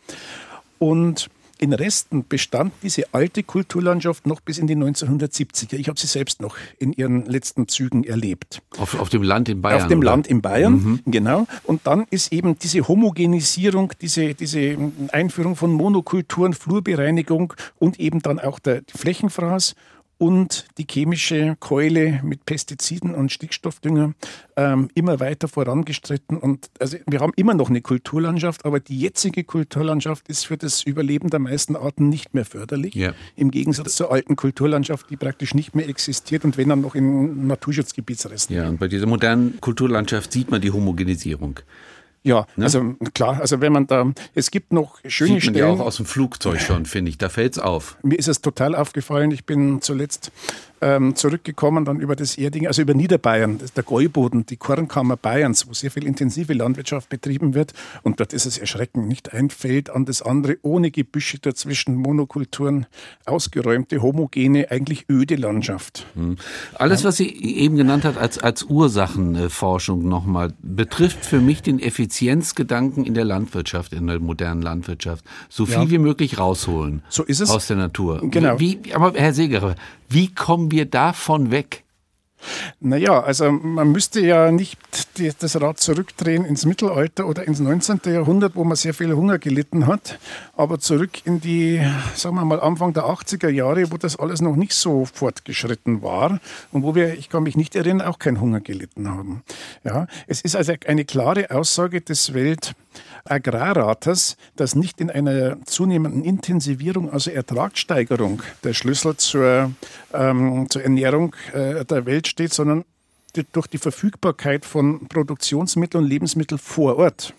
Und 0.78 1.30
in 1.58 1.74
Resten 1.74 2.26
bestand 2.28 2.74
diese 2.82 3.14
alte 3.14 3.44
Kulturlandschaft 3.44 4.26
noch 4.26 4.42
bis 4.42 4.58
in 4.58 4.66
die 4.66 4.76
1970er. 4.76 5.76
Ich 5.76 5.88
habe 5.88 6.00
sie 6.00 6.08
selbst 6.08 6.42
noch 6.42 6.58
in 6.80 6.92
ihren 6.92 7.26
letzten 7.28 7.68
Zügen 7.68 8.04
erlebt. 8.04 8.62
Auf, 8.78 9.00
auf 9.00 9.10
dem 9.10 9.22
Land 9.22 9.48
in 9.48 9.62
Bayern? 9.62 9.82
Auf 9.84 9.88
dem 9.88 10.00
oder? 10.00 10.10
Land 10.10 10.28
in 10.28 10.42
Bayern, 10.42 10.74
mhm. 10.74 11.00
genau. 11.06 11.46
Und 11.64 11.86
dann 11.86 12.08
ist 12.10 12.34
eben 12.34 12.58
diese 12.58 12.88
Homogenisierung, 12.88 13.94
diese, 14.02 14.34
diese 14.34 14.76
Einführung 15.12 15.56
von 15.56 15.72
Monokulturen, 15.72 16.54
Flurbereinigung 16.54 17.54
und 17.78 18.00
eben 18.00 18.22
dann 18.22 18.40
auch 18.40 18.58
der 18.60 18.82
Flächenfraß 18.94 19.76
und 20.22 20.66
die 20.78 20.86
chemische 20.88 21.58
Keule 21.60 22.20
mit 22.24 22.46
Pestiziden 22.46 23.16
und 23.16 23.32
Stickstoffdünger 23.32 24.14
ähm, 24.56 24.88
immer 24.94 25.20
weiter 25.20 25.48
vorangestritten. 25.48 26.38
Und 26.38 26.70
also 26.80 26.98
wir 27.08 27.22
haben 27.22 27.34
immer 27.38 27.56
noch 27.56 27.72
eine 27.72 27.82
Kulturlandschaft, 27.82 28.64
aber 28.64 28.80
die 28.80 29.00
jetzige 29.00 29.44
Kulturlandschaft 29.44 30.28
ist 30.28 30.46
für 30.46 30.58
das 30.58 30.84
Überleben 30.84 31.32
der 31.32 31.40
meisten 31.40 31.76
Arten 31.76 32.10
nicht 32.10 32.36
mehr 32.36 32.46
förderlich. 32.46 32.94
Ja. 32.94 33.14
Im 33.36 33.50
Gegensatz 33.50 33.96
zur 33.96 34.12
alten 34.12 34.36
Kulturlandschaft, 34.36 35.10
die 35.10 35.18
praktisch 35.18 35.56
nicht 35.56 35.74
mehr 35.74 35.90
existiert 35.90 36.46
und 36.46 36.56
wenn 36.56 36.70
dann 36.70 36.82
noch 36.82 36.94
in 36.94 37.48
Naturschutzgebietsresten. 37.48 38.56
Ja, 38.56 38.70
und 38.70 38.80
bei 38.80 38.88
dieser 38.88 39.08
modernen 39.08 39.60
Kulturlandschaft 39.60 40.34
sieht 40.34 40.52
man 40.52 40.62
die 40.62 40.70
Homogenisierung. 40.70 41.62
Ja, 42.24 42.46
ne? 42.56 42.66
also 42.66 42.96
klar, 43.14 43.40
also 43.42 43.62
wenn 43.62 43.74
man 43.74 43.88
da, 43.88 44.12
es 44.36 44.52
gibt 44.52 44.74
noch 44.74 45.00
schöne 45.08 45.40
Sieht 45.40 45.46
man 45.46 45.56
Stellen. 45.56 45.58
ja 45.58 45.68
auch 45.68 45.80
aus 45.80 45.98
dem 45.98 46.06
Flugzeug 46.06 46.62
schon, 46.62 46.86
finde 46.86 47.10
ich, 47.10 47.18
da 47.18 47.30
fällt 47.30 47.54
es 47.54 47.60
auf. 47.60 47.98
Mir 48.04 48.20
ist 48.20 48.28
es 48.28 48.42
total 48.42 48.76
aufgefallen, 48.76 49.32
ich 49.32 49.46
bin 49.46 49.82
zuletzt 49.82 50.32
ähm, 50.82 51.16
zurückgekommen, 51.16 51.86
dann 51.86 52.00
über 52.00 52.16
das 52.16 52.38
Erding, 52.38 52.68
also 52.68 52.82
über 52.82 52.94
Niederbayern, 52.94 53.60
der 53.76 53.84
Gäuboden, 53.84 54.46
die 54.46 54.58
Kornkammer 54.58 55.16
Bayerns, 55.16 55.68
wo 55.68 55.74
sehr 55.74 55.92
viel 55.92 56.06
intensive 56.06 56.54
Landwirtschaft 56.54 57.10
betrieben 57.10 57.54
wird. 57.54 57.74
Und 58.04 58.20
dort 58.20 58.34
ist 58.34 58.46
es 58.46 58.58
erschreckend. 58.58 59.08
Nicht 59.08 59.34
ein 59.34 59.50
Feld 59.50 59.90
an 59.90 60.06
das 60.06 60.22
andere, 60.22 60.58
ohne 60.62 60.92
Gebüsche 60.92 61.40
dazwischen, 61.40 61.96
Monokulturen, 61.96 62.88
ausgeräumte, 63.26 64.02
homogene, 64.02 64.72
eigentlich 64.72 65.06
öde 65.10 65.36
Landschaft. 65.36 66.06
Hm. 66.16 66.38
Alles, 66.74 67.04
was 67.04 67.18
Sie 67.18 67.30
eben 67.30 67.76
genannt 67.76 68.04
hat 68.04 68.18
als, 68.18 68.40
als 68.40 68.64
Ursachenforschung 68.64 70.08
nochmal, 70.08 70.54
betrifft 70.62 71.26
für 71.26 71.40
mich 71.40 71.62
den 71.62 71.80
Effizienzgedanken 71.80 73.06
in 73.06 73.14
der 73.14 73.26
Landwirtschaft, 73.26 73.94
in 73.94 74.08
der 74.08 74.20
modernen 74.20 74.62
Landwirtschaft. 74.62 75.24
So 75.50 75.66
viel 75.66 75.76
ja. 75.76 75.90
wie 75.90 75.98
möglich 76.00 76.40
rausholen. 76.40 77.04
So 77.10 77.24
ist 77.24 77.40
es. 77.40 77.50
Aus 77.50 77.68
der 77.68 77.78
Natur. 77.78 78.22
Genau. 78.24 78.60
Wie, 78.60 78.80
aber 78.94 79.14
Herr 79.14 79.34
Segerer, 79.34 79.76
wie 80.12 80.34
kommen 80.34 80.72
wir 80.72 80.86
davon 80.86 81.52
weg? 81.52 81.84
Naja, 82.80 83.22
also 83.22 83.52
man 83.52 83.92
müsste 83.92 84.20
ja 84.22 84.52
nicht 84.52 84.80
die, 85.18 85.32
das 85.38 85.62
Rad 85.62 85.80
zurückdrehen 85.80 86.44
ins 86.44 86.66
Mittelalter 86.66 87.28
oder 87.28 87.48
ins 87.48 87.60
19. 87.60 88.00
Jahrhundert, 88.06 88.56
wo 88.56 88.64
man 88.64 88.76
sehr 88.76 88.94
viel 88.94 89.14
Hunger 89.14 89.38
gelitten 89.38 89.86
hat, 89.86 90.18
aber 90.56 90.80
zurück 90.80 91.26
in 91.26 91.40
die, 91.40 91.82
sagen 92.16 92.36
wir 92.36 92.46
mal, 92.46 92.60
Anfang 92.60 92.94
der 92.94 93.06
80er 93.06 93.50
Jahre, 93.50 93.92
wo 93.92 93.98
das 93.98 94.18
alles 94.18 94.42
noch 94.42 94.56
nicht 94.56 94.74
so 94.74 95.06
fortgeschritten 95.06 96.02
war 96.02 96.40
und 96.72 96.84
wo 96.84 96.96
wir, 96.96 97.14
ich 97.14 97.30
kann 97.30 97.44
mich 97.44 97.56
nicht 97.56 97.76
erinnern, 97.76 98.08
auch 98.08 98.18
keinen 98.18 98.42
Hunger 98.42 98.60
gelitten 98.62 99.08
haben. 99.10 99.44
Ja, 99.84 100.08
es 100.28 100.42
ist 100.42 100.56
also 100.56 100.74
eine 100.88 101.06
klare 101.06 101.52
Aussage 101.52 102.02
des 102.02 102.34
Welt- 102.34 102.74
Agrarrates, 103.26 104.38
dass 104.56 104.76
nicht 104.76 105.00
in 105.00 105.10
einer 105.10 105.58
zunehmenden 105.66 106.24
Intensivierung, 106.24 107.12
also 107.12 107.32
Ertragssteigerung, 107.32 108.42
der 108.64 108.74
Schlüssel 108.74 109.18
zur, 109.18 109.72
ähm, 110.14 110.68
zur 110.70 110.84
Ernährung 110.84 111.36
äh, 111.54 111.86
der 111.86 112.06
Welt 112.06 112.28
steht, 112.28 112.54
sondern 112.54 112.86
die, 113.36 113.46
durch 113.52 113.68
die 113.68 113.78
Verfügbarkeit 113.78 114.66
von 114.66 115.08
Produktionsmitteln 115.08 116.04
und 116.04 116.10
Lebensmitteln 116.10 116.60
vor 116.60 116.98
Ort. 116.98 117.34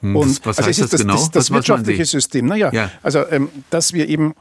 Hm, 0.00 0.16
und 0.16 0.44
was 0.44 0.58
also 0.58 0.68
heißt 0.68 0.80
das, 0.80 0.90
das, 0.90 1.00
genau? 1.00 1.14
Das, 1.14 1.30
das 1.30 1.50
wirtschaftliche 1.50 2.04
System. 2.04 2.46
Naja, 2.46 2.72
ja. 2.72 2.90
also 3.02 3.26
ähm, 3.30 3.48
dass 3.70 3.92
wir 3.92 4.08
eben 4.08 4.34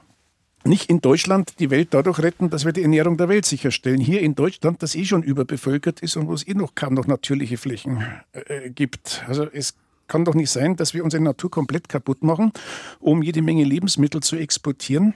nicht 0.66 0.90
in 0.90 1.00
Deutschland 1.02 1.60
die 1.60 1.70
Welt 1.70 1.90
dadurch 1.92 2.20
retten, 2.20 2.50
dass 2.50 2.66
wir 2.66 2.74
die 2.74 2.82
Ernährung 2.82 3.18
der 3.18 3.30
Welt 3.30 3.46
sicherstellen. 3.46 4.00
Hier 4.00 4.22
in 4.22 4.36
Deutschland, 4.36 4.84
das 4.84 4.96
eh 4.96 5.06
schon 5.06 5.24
überbevölkert 5.24 6.02
ist 6.02 6.18
und 6.18 6.28
wo 6.28 6.34
es 6.34 6.46
eh 6.48 6.54
noch 6.54 6.76
kaum 6.76 6.94
noch 6.94 7.08
natürliche 7.08 7.58
Flächen 7.58 8.04
äh, 8.34 8.70
gibt. 8.70 9.24
Also 9.28 9.48
es 9.52 9.76
kann 10.10 10.26
doch 10.26 10.36
nicht 10.36 10.50
sein, 10.50 10.76
dass 10.76 10.94
wir 10.94 11.06
unsere 11.06 11.24
Natur 11.24 11.50
komplett 11.50 11.88
kaputt 11.88 12.24
machen, 12.24 12.52
um 13.00 13.24
jede 13.24 13.42
Menge 13.42 13.64
Lebensmittel 13.64 14.22
zu 14.22 14.36
exportieren 14.36 15.14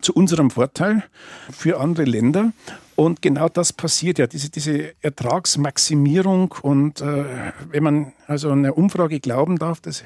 zu 0.00 0.12
unserem 0.12 0.50
Vorteil 0.50 1.04
für 1.50 1.80
andere 1.80 2.04
Länder. 2.04 2.52
Und 2.96 3.20
genau 3.20 3.50
das 3.50 3.74
passiert 3.74 4.18
ja, 4.18 4.26
diese, 4.26 4.48
diese 4.48 4.94
Ertragsmaximierung. 5.02 6.54
Und 6.62 7.02
äh, 7.02 7.24
wenn 7.70 7.82
man 7.82 8.12
also 8.26 8.50
einer 8.50 8.76
Umfrage 8.78 9.20
glauben 9.20 9.58
darf, 9.58 9.80
das 9.80 10.02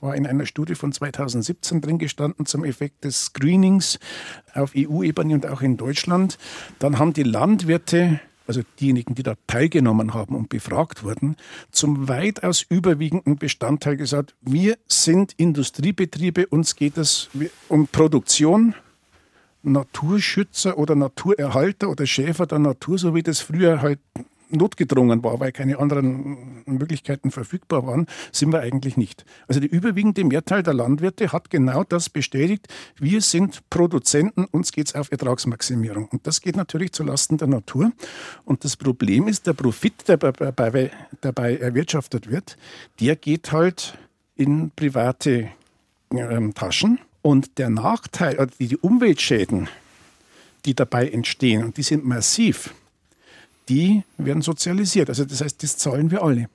war 0.00 0.14
in 0.14 0.26
einer 0.26 0.44
Studie 0.44 0.74
von 0.74 0.92
2017 0.92 1.80
drin 1.80 1.98
gestanden 1.98 2.44
zum 2.44 2.64
Effekt 2.64 3.04
des 3.04 3.26
Screenings 3.26 3.98
auf 4.52 4.72
EU-Ebene 4.76 5.34
und 5.34 5.46
auch 5.46 5.62
in 5.62 5.78
Deutschland, 5.78 6.38
dann 6.78 6.98
haben 6.98 7.14
die 7.14 7.22
Landwirte 7.22 8.20
also 8.46 8.62
diejenigen, 8.80 9.14
die 9.14 9.22
da 9.22 9.34
teilgenommen 9.46 10.14
haben 10.14 10.34
und 10.34 10.48
befragt 10.48 11.02
wurden, 11.02 11.36
zum 11.70 12.08
weitaus 12.08 12.64
überwiegenden 12.68 13.36
Bestandteil 13.36 13.96
gesagt, 13.96 14.34
wir 14.42 14.76
sind 14.86 15.32
Industriebetriebe, 15.36 16.46
uns 16.46 16.76
geht 16.76 16.98
es 16.98 17.30
um 17.68 17.88
Produktion, 17.88 18.74
Naturschützer 19.62 20.76
oder 20.78 20.94
Naturerhalter 20.94 21.88
oder 21.88 22.06
Schäfer 22.06 22.46
der 22.46 22.58
Natur, 22.58 22.98
so 22.98 23.14
wie 23.14 23.22
das 23.22 23.40
früher 23.40 23.80
halt 23.80 23.98
notgedrungen 24.54 25.22
war, 25.22 25.40
weil 25.40 25.52
keine 25.52 25.78
anderen 25.78 26.62
Möglichkeiten 26.66 27.30
verfügbar 27.30 27.86
waren, 27.86 28.06
sind 28.32 28.52
wir 28.52 28.60
eigentlich 28.60 28.96
nicht. 28.96 29.24
Also 29.48 29.60
die 29.60 29.66
überwiegende 29.66 30.24
Mehrteil 30.24 30.62
der 30.62 30.74
Landwirte 30.74 31.32
hat 31.32 31.50
genau 31.50 31.84
das 31.84 32.08
bestätigt. 32.10 32.68
Wir 32.98 33.20
sind 33.20 33.68
Produzenten, 33.70 34.44
uns 34.44 34.72
geht 34.72 34.88
es 34.88 34.94
auf 34.94 35.10
Ertragsmaximierung. 35.10 36.08
Und 36.08 36.26
das 36.26 36.40
geht 36.40 36.56
natürlich 36.56 36.92
zulasten 36.92 37.38
der 37.38 37.48
Natur. 37.48 37.92
Und 38.44 38.64
das 38.64 38.76
Problem 38.76 39.28
ist, 39.28 39.46
der 39.46 39.52
Profit, 39.52 40.08
der 40.08 40.16
dabei, 40.16 40.90
dabei 41.20 41.56
erwirtschaftet 41.56 42.30
wird, 42.30 42.56
der 43.00 43.16
geht 43.16 43.52
halt 43.52 43.98
in 44.36 44.70
private 44.74 45.48
äh, 46.10 46.52
Taschen. 46.54 46.98
Und 47.22 47.58
der 47.58 47.70
Nachteil, 47.70 48.38
also 48.38 48.54
die 48.58 48.76
Umweltschäden, 48.76 49.68
die 50.66 50.74
dabei 50.74 51.08
entstehen, 51.08 51.64
und 51.64 51.76
die 51.76 51.82
sind 51.82 52.04
massiv, 52.04 52.74
die 53.68 54.02
werden 54.18 54.42
sozialisiert. 54.42 55.08
Also 55.08 55.24
das 55.24 55.40
heißt, 55.40 55.62
das 55.62 55.76
zahlen 55.76 56.10
wir 56.10 56.22
alle. 56.22 56.48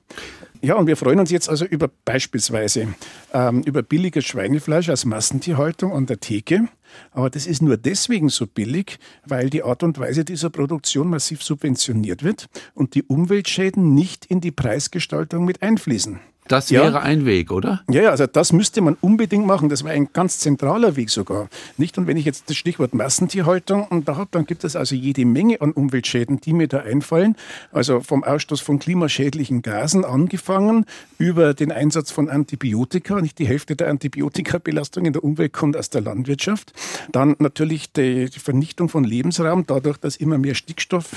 Ja, 0.62 0.74
und 0.74 0.86
wir 0.86 0.96
freuen 0.96 1.18
uns 1.18 1.30
jetzt 1.30 1.48
also 1.48 1.64
über 1.64 1.88
beispielsweise 2.04 2.88
ähm, 3.32 3.62
über 3.62 3.82
billiges 3.82 4.26
Schweinefleisch 4.26 4.90
aus 4.90 5.06
Massentierhaltung 5.06 5.92
an 5.92 6.04
der 6.04 6.20
Theke. 6.20 6.68
Aber 7.12 7.30
das 7.30 7.46
ist 7.46 7.62
nur 7.62 7.78
deswegen 7.78 8.28
so 8.28 8.46
billig, 8.46 8.98
weil 9.24 9.48
die 9.48 9.62
Art 9.62 9.82
und 9.82 9.98
Weise 9.98 10.24
dieser 10.24 10.50
Produktion 10.50 11.08
massiv 11.08 11.42
subventioniert 11.42 12.22
wird 12.22 12.48
und 12.74 12.94
die 12.94 13.04
Umweltschäden 13.04 13.94
nicht 13.94 14.26
in 14.26 14.42
die 14.42 14.50
Preisgestaltung 14.50 15.46
mit 15.46 15.62
einfließen. 15.62 16.20
Das 16.50 16.72
wäre 16.72 16.94
ja. 16.94 16.98
ein 16.98 17.26
Weg, 17.26 17.52
oder? 17.52 17.80
Ja, 17.88 18.02
ja, 18.02 18.10
also 18.10 18.26
das 18.26 18.52
müsste 18.52 18.80
man 18.80 18.96
unbedingt 19.00 19.46
machen. 19.46 19.68
Das 19.68 19.84
wäre 19.84 19.94
ein 19.94 20.08
ganz 20.12 20.40
zentraler 20.40 20.96
Weg 20.96 21.08
sogar. 21.08 21.48
Nicht? 21.76 21.96
Und 21.96 22.08
wenn 22.08 22.16
ich 22.16 22.24
jetzt 22.24 22.50
das 22.50 22.56
Stichwort 22.56 22.92
Massentierhaltung 22.92 23.86
und 23.86 24.08
da 24.08 24.16
habe, 24.16 24.30
dann 24.32 24.46
gibt 24.46 24.64
es 24.64 24.74
also 24.74 24.96
jede 24.96 25.24
Menge 25.24 25.60
an 25.60 25.70
Umweltschäden, 25.70 26.40
die 26.40 26.52
mir 26.52 26.66
da 26.66 26.80
einfallen. 26.80 27.36
Also 27.70 28.00
vom 28.00 28.24
Ausstoß 28.24 28.60
von 28.62 28.80
klimaschädlichen 28.80 29.62
Gasen 29.62 30.04
angefangen 30.04 30.86
über 31.18 31.54
den 31.54 31.70
Einsatz 31.70 32.10
von 32.10 32.28
Antibiotika. 32.28 33.20
Nicht 33.20 33.38
die 33.38 33.46
Hälfte 33.46 33.76
der 33.76 33.88
Antibiotikabelastung 33.88 35.04
in 35.04 35.12
der 35.12 35.22
Umwelt 35.22 35.52
kommt 35.52 35.76
aus 35.76 35.88
der 35.90 36.00
Landwirtschaft. 36.00 36.72
Dann 37.12 37.36
natürlich 37.38 37.92
die 37.92 38.26
Vernichtung 38.26 38.88
von 38.88 39.04
Lebensraum, 39.04 39.68
dadurch, 39.68 39.98
dass 39.98 40.16
immer 40.16 40.36
mehr 40.36 40.56
Stickstoff 40.56 41.10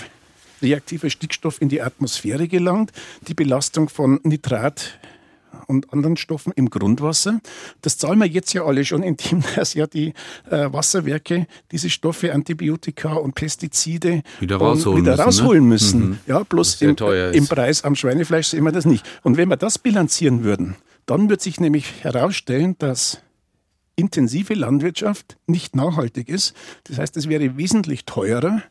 reaktiver 0.61 1.09
Stickstoff 1.09 1.61
in 1.61 1.69
die 1.69 1.81
Atmosphäre 1.81 2.47
gelangt, 2.47 2.93
die 3.27 3.33
Belastung 3.33 3.89
von 3.89 4.19
Nitrat 4.23 4.99
und 5.67 5.93
anderen 5.93 6.17
Stoffen 6.17 6.53
im 6.55 6.69
Grundwasser. 6.69 7.39
Das 7.81 7.97
zahlen 7.97 8.19
wir 8.19 8.27
jetzt 8.27 8.53
ja 8.53 8.63
alle 8.63 8.85
schon, 8.85 9.03
indem 9.03 9.43
dass 9.55 9.73
ja 9.73 9.87
die 9.87 10.13
äh, 10.49 10.71
Wasserwerke 10.71 11.47
diese 11.71 11.89
Stoffe, 11.89 12.33
Antibiotika 12.33 13.13
und 13.13 13.35
Pestizide 13.35 14.23
wieder 14.39 14.57
rausholen 14.57 15.01
wieder 15.01 15.11
müssen. 15.11 15.23
Rausholen 15.23 15.63
ne? 15.63 15.69
müssen. 15.69 15.99
Mhm. 16.01 16.19
Ja, 16.27 16.43
bloß 16.43 16.81
im, 16.81 16.95
im 17.33 17.47
Preis 17.47 17.83
am 17.83 17.95
Schweinefleisch 17.95 18.47
sehen 18.47 18.63
wir 18.63 18.71
das 18.71 18.85
nicht. 18.85 19.05
Und 19.23 19.37
wenn 19.37 19.49
wir 19.49 19.57
das 19.57 19.79
bilanzieren 19.79 20.43
würden, 20.43 20.75
dann 21.05 21.29
wird 21.29 21.41
sich 21.41 21.59
nämlich 21.59 22.03
herausstellen, 22.03 22.75
dass 22.79 23.21
intensive 23.95 24.53
Landwirtschaft 24.53 25.37
nicht 25.47 25.75
nachhaltig 25.75 26.29
ist. 26.29 26.55
Das 26.85 26.97
heißt, 26.97 27.17
es 27.17 27.29
wäre 27.29 27.57
wesentlich 27.57 28.05
teurer, 28.05 28.63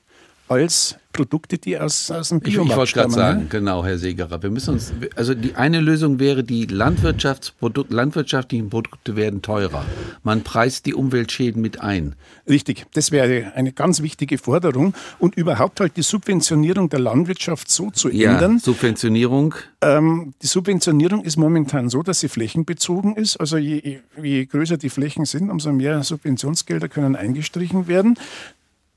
als 0.52 0.96
Produkte, 1.12 1.58
die 1.58 1.78
aus, 1.78 2.10
aus 2.10 2.30
dem 2.30 2.40
Biomarkt 2.40 2.66
Ich, 2.66 2.72
ich 2.72 2.76
wollte 2.76 2.92
gerade 2.92 3.10
sagen, 3.10 3.40
ne? 3.40 3.46
genau, 3.48 3.84
Herr 3.84 3.98
Segerer. 3.98 4.42
Wir 4.42 4.50
müssen 4.50 4.74
uns, 4.74 4.92
also 5.14 5.34
die 5.34 5.54
eine 5.54 5.80
Lösung 5.80 6.18
wäre, 6.18 6.42
die 6.42 6.66
Landwirtschaftsprodukt, 6.66 7.92
landwirtschaftlichen 7.92 8.70
Produkte 8.70 9.14
werden 9.14 9.42
teurer. 9.42 9.84
Man 10.22 10.42
preist 10.42 10.86
die 10.86 10.94
Umweltschäden 10.94 11.60
mit 11.60 11.80
ein. 11.80 12.14
Richtig, 12.48 12.86
das 12.94 13.12
wäre 13.12 13.52
eine 13.54 13.72
ganz 13.72 14.02
wichtige 14.02 14.38
Forderung 14.38 14.94
und 15.18 15.36
überhaupt 15.36 15.80
halt 15.80 15.96
die 15.96 16.02
Subventionierung 16.02 16.88
der 16.88 17.00
Landwirtschaft 17.00 17.70
so 17.70 17.90
zu 17.90 18.08
ja, 18.10 18.32
ändern. 18.32 18.58
Subventionierung? 18.58 19.54
Ähm, 19.82 20.32
die 20.42 20.46
Subventionierung 20.46 21.24
ist 21.24 21.36
momentan 21.36 21.88
so, 21.88 22.02
dass 22.02 22.20
sie 22.20 22.28
flächenbezogen 22.28 23.16
ist. 23.16 23.36
Also 23.36 23.58
je, 23.58 24.00
je 24.20 24.46
größer 24.46 24.78
die 24.78 24.90
Flächen 24.90 25.26
sind, 25.26 25.50
umso 25.50 25.72
mehr 25.72 26.02
Subventionsgelder 26.02 26.88
können 26.88 27.16
eingestrichen 27.16 27.86
werden. 27.86 28.16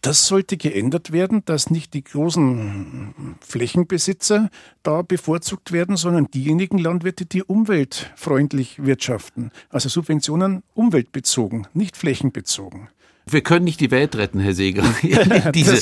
Das 0.06 0.28
sollte 0.28 0.56
geändert 0.56 1.12
werden, 1.12 1.42
dass 1.46 1.72
nicht 1.72 1.96
die 1.96 2.04
großen 2.04 3.36
Flächenbesitzer 3.40 4.52
da 4.84 5.02
bevorzugt 5.02 5.72
werden, 5.72 5.98
sondern 5.98 6.30
diejenigen 6.30 6.78
Landwirte, 6.78 7.26
die 7.26 7.42
umweltfreundlich 7.42 8.86
wirtschaften. 8.86 9.50
Also 9.70 9.90
Subventionen 9.90 10.62
umweltbezogen, 10.76 11.66
nicht 11.74 11.98
flächenbezogen. 11.98 12.90
Wir 13.26 13.42
können 13.42 13.66
nicht 13.66 13.80
die 13.80 13.90
Welt 13.90 14.16
retten, 14.16 14.40
Herr 14.40 14.54
Seger, 14.54 14.84
in, 15.02 15.52
diese, 15.54 15.82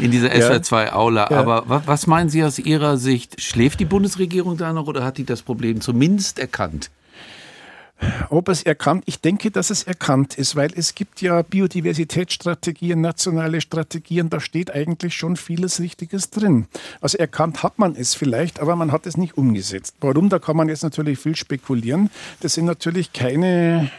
in 0.00 0.10
dieser 0.10 0.32
SWR2-Aula. 0.32 1.28
Ja. 1.30 1.38
Aber 1.38 1.82
was 1.86 2.08
meinen 2.08 2.28
Sie 2.28 2.42
aus 2.42 2.58
Ihrer 2.58 2.96
Sicht? 2.96 3.40
Schläft 3.40 3.78
die 3.78 3.84
Bundesregierung 3.84 4.56
da 4.56 4.72
noch 4.72 4.88
oder 4.88 5.04
hat 5.04 5.18
die 5.18 5.24
das 5.24 5.42
Problem 5.42 5.80
zumindest 5.80 6.40
erkannt? 6.40 6.90
Ob 8.28 8.48
es 8.48 8.62
erkannt, 8.62 9.04
ich 9.06 9.20
denke, 9.20 9.50
dass 9.50 9.70
es 9.70 9.84
erkannt 9.84 10.36
ist, 10.36 10.56
weil 10.56 10.70
es 10.74 10.94
gibt 10.94 11.22
ja 11.22 11.42
Biodiversitätsstrategien, 11.42 13.00
nationale 13.00 13.60
Strategien, 13.60 14.28
da 14.28 14.40
steht 14.40 14.70
eigentlich 14.70 15.14
schon 15.14 15.36
vieles 15.36 15.80
Richtiges 15.80 16.30
drin. 16.30 16.66
Also 17.00 17.18
erkannt 17.18 17.62
hat 17.62 17.78
man 17.78 17.96
es 17.96 18.14
vielleicht, 18.14 18.60
aber 18.60 18.76
man 18.76 18.92
hat 18.92 19.06
es 19.06 19.16
nicht 19.16 19.38
umgesetzt. 19.38 19.94
Warum? 20.00 20.28
Da 20.28 20.38
kann 20.38 20.56
man 20.56 20.68
jetzt 20.68 20.82
natürlich 20.82 21.18
viel 21.18 21.36
spekulieren. 21.36 22.10
Das 22.40 22.54
sind 22.54 22.66
natürlich 22.66 23.12
keine 23.12 23.90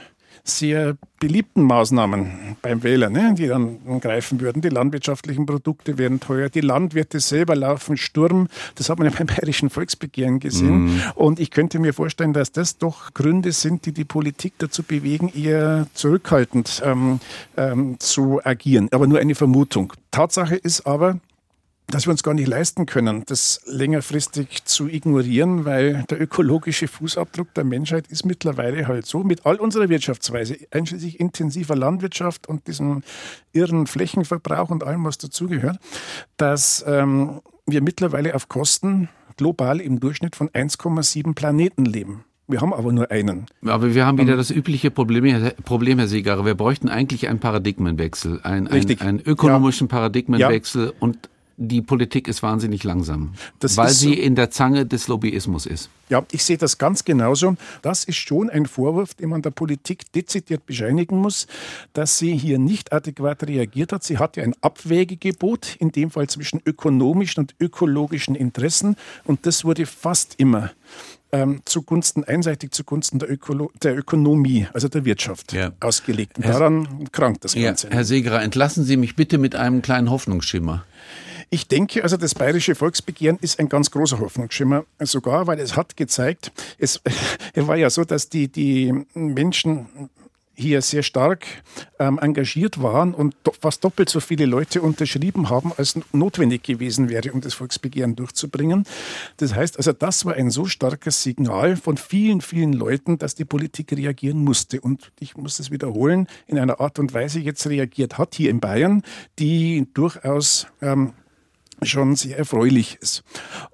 sehr 0.50 0.98
beliebten 1.20 1.64
Maßnahmen 1.64 2.58
beim 2.62 2.84
Wähler, 2.84 3.10
ne, 3.10 3.34
die 3.36 3.48
dann 3.48 3.80
greifen 4.00 4.40
würden. 4.40 4.62
Die 4.62 4.70
landwirtschaftlichen 4.70 5.46
Produkte 5.46 5.98
werden 5.98 6.20
teuer, 6.20 6.50
die 6.50 6.62
Landwirte 6.62 7.20
selber 7.20 7.56
laufen 7.56 7.98
Sturm. 7.98 8.48
Das 8.76 8.90
hat 8.90 9.00
man 9.00 9.10
ja 9.10 9.14
beim 9.18 9.28
Bayerischen 9.28 9.70
Volksbegehren 9.70 10.40
gesehen. 10.40 10.86
Mhm. 10.86 11.02
Und 11.16 11.40
ich 11.40 11.52
könnte 11.52 11.80
mir 11.80 11.94
vorstellen, 11.94 12.34
dass 12.34 12.52
das 12.52 12.78
doch 12.78 13.14
Gründe 13.14 13.52
sind, 13.52 13.86
die 13.86 13.92
die 13.92 14.06
Politik 14.06 14.54
dazu 14.60 14.84
bewegen, 14.84 15.32
eher 15.36 15.88
zurückhaltend 15.94 16.82
ähm, 16.86 17.20
ähm, 17.56 18.00
zu 18.00 18.40
agieren. 18.44 18.90
Aber 18.92 19.08
nur 19.08 19.20
eine 19.20 19.36
Vermutung. 19.36 19.94
Tatsache 20.12 20.56
ist 20.56 20.86
aber, 20.86 21.20
dass 21.90 22.06
wir 22.06 22.12
uns 22.12 22.22
gar 22.22 22.34
nicht 22.34 22.48
leisten 22.48 22.86
können, 22.86 23.24
das 23.26 23.62
längerfristig 23.66 24.66
zu 24.66 24.88
ignorieren, 24.88 25.64
weil 25.64 26.04
der 26.10 26.22
ökologische 26.22 26.88
Fußabdruck 26.88 27.54
der 27.54 27.64
Menschheit 27.64 28.08
ist 28.08 28.26
mittlerweile 28.26 28.88
halt 28.88 29.06
so, 29.06 29.24
mit 29.24 29.46
all 29.46 29.56
unserer 29.56 29.88
Wirtschaftsweise, 29.88 30.58
einschließlich 30.72 31.20
intensiver 31.20 31.76
Landwirtschaft 31.76 32.48
und 32.48 32.68
diesem 32.68 33.04
irren 33.54 33.88
Flächenverbrauch 33.88 34.70
und 34.70 34.84
allem, 34.84 35.06
was 35.06 35.18
dazugehört, 35.18 35.78
dass 36.36 36.84
ähm, 36.86 37.42
wir 37.66 37.82
mittlerweile 37.82 38.36
auf 38.36 38.50
Kosten 38.50 39.08
global 39.38 39.80
im 39.80 40.00
Durchschnitt 40.02 40.36
von 40.36 40.50
1,7 40.50 41.36
Planeten 41.36 41.86
leben. 41.86 42.26
Wir 42.50 42.62
haben 42.62 42.74
aber 42.74 42.94
nur 42.94 43.12
einen. 43.12 43.46
Aber 43.66 43.94
wir 43.94 44.06
haben 44.06 44.18
wieder 44.18 44.38
das 44.38 44.52
übliche 44.52 44.90
Problem, 44.90 45.52
Problem 45.66 46.00
Herr 46.00 46.08
Seegarer. 46.08 46.46
Wir 46.46 46.56
bräuchten 46.56 46.88
eigentlich 46.88 47.28
einen 47.28 47.40
Paradigmenwechsel, 47.40 48.40
einen, 48.44 48.68
einen, 48.68 49.02
einen 49.02 49.20
ökonomischen 49.20 49.88
ja. 49.88 49.92
Paradigmenwechsel 49.92 50.86
ja. 50.86 50.92
und 51.00 51.30
die 51.58 51.82
Politik 51.82 52.28
ist 52.28 52.44
wahnsinnig 52.44 52.84
langsam, 52.84 53.34
das 53.60 53.78
weil 53.78 53.90
sie 53.90 54.14
in 54.14 54.36
der 54.36 54.52
Zange 54.52 54.86
des 54.86 55.08
Lobbyismus 55.08 55.66
ist. 55.66 55.90
Ja, 56.08 56.24
ich 56.32 56.44
sehe 56.44 56.58
das 56.58 56.78
ganz 56.78 57.04
genauso. 57.04 57.56
Das 57.82 58.04
ist 58.04 58.18
schon 58.18 58.50
ein 58.50 58.68
Vorwurf, 58.68 59.16
den 59.16 59.30
man 59.30 59.42
der 59.42 59.50
Politik 59.50 60.12
dezidiert 60.14 60.66
bescheinigen 60.68 61.18
muss, 61.18 61.48
dass 61.94 62.20
sie 62.20 62.38
hier 62.38 62.60
nicht 62.60 62.94
adäquat 62.94 63.44
reagiert 63.44 63.92
hat. 63.92 64.04
Sie 64.04 64.20
hatte 64.20 64.44
ein 64.44 64.54
Abwägegebot, 64.62 65.76
in 65.80 65.92
dem 65.92 66.12
Fall 66.12 66.28
zwischen 66.30 66.62
ökonomischen 66.64 67.42
und 67.42 67.56
ökologischen 67.60 68.36
Interessen, 68.36 68.96
und 69.26 69.46
das 69.48 69.66
wurde 69.66 69.88
fast 69.88 70.36
immer 70.38 70.72
ähm, 71.32 71.62
zugunsten, 71.66 72.24
einseitig 72.24 72.72
zugunsten 72.72 73.20
der, 73.20 73.32
Ökolo 73.32 73.72
der 73.82 73.98
Ökonomie, 73.98 74.68
also 74.74 74.88
der 74.88 75.06
Wirtschaft, 75.06 75.54
ja. 75.54 75.72
ausgelegt. 75.80 76.38
Und 76.38 76.46
daran 76.46 77.10
krankt 77.12 77.44
das 77.44 77.56
Ganze. 77.56 77.88
Ja, 77.88 77.94
Herr 77.94 78.06
Segerer, 78.06 78.44
entlassen 78.44 78.86
Sie 78.86 78.96
mich 78.96 79.16
bitte 79.16 79.38
mit 79.38 79.56
einem 79.56 79.82
kleinen 79.82 80.10
Hoffnungsschimmer. 80.10 80.86
Ich 81.50 81.68
denke, 81.68 82.04
also 82.04 82.18
das 82.18 82.36
bayerische 82.36 82.76
Volksbegehren 82.76 83.38
ist 83.40 83.60
ein 83.60 83.70
ganz 83.70 83.92
großer 83.92 84.20
Hoffnungsschimmer, 84.20 84.86
sogar, 85.00 85.48
weil 85.48 85.60
es 85.60 85.76
hat 85.76 85.96
gezeigt, 85.96 86.52
es 86.78 87.02
war 87.56 87.78
ja 87.78 87.90
so, 87.90 88.04
dass 88.04 88.30
die, 88.30 88.50
die 88.50 88.94
Menschen 89.14 90.10
hier 90.58 90.82
sehr 90.82 91.04
stark 91.04 91.46
ähm, 92.00 92.18
engagiert 92.20 92.82
waren 92.82 93.14
und 93.14 93.36
do 93.44 93.54
fast 93.62 93.84
doppelt 93.84 94.10
so 94.10 94.20
viele 94.20 94.48
Leute 94.48 94.82
unterschrieben 94.82 95.50
haben, 95.50 95.72
als 95.78 96.00
notwendig 96.12 96.64
gewesen 96.64 97.10
wäre, 97.10 97.32
um 97.32 97.42
das 97.42 97.54
Volksbegehren 97.54 98.16
durchzubringen. 98.16 98.86
Das 99.38 99.54
heißt 99.54 99.78
also, 99.78 99.94
das 99.94 100.26
war 100.26 100.34
ein 100.34 100.50
so 100.50 100.66
starkes 100.66 101.22
Signal 101.22 101.76
von 101.76 101.98
vielen, 101.98 102.42
vielen 102.42 102.74
Leuten, 102.74 103.20
dass 103.20 103.36
die 103.36 103.46
Politik 103.46 103.92
reagieren 103.92 104.44
musste. 104.44 104.82
Und 104.82 105.12
ich 105.20 105.38
muss 105.38 105.60
es 105.60 105.70
wiederholen, 105.70 106.28
in 106.48 106.58
einer 106.58 106.80
Art 106.80 106.98
und 106.98 107.14
Weise 107.14 107.40
jetzt 107.40 107.68
reagiert 107.68 108.18
hat, 108.18 108.34
hier 108.34 108.50
in 108.50 108.60
Bayern, 108.60 109.04
die 109.38 109.86
durchaus 109.94 110.66
ähm, 110.82 111.14
schon 111.84 112.16
sehr 112.16 112.38
erfreulich 112.38 112.98
ist. 113.02 113.24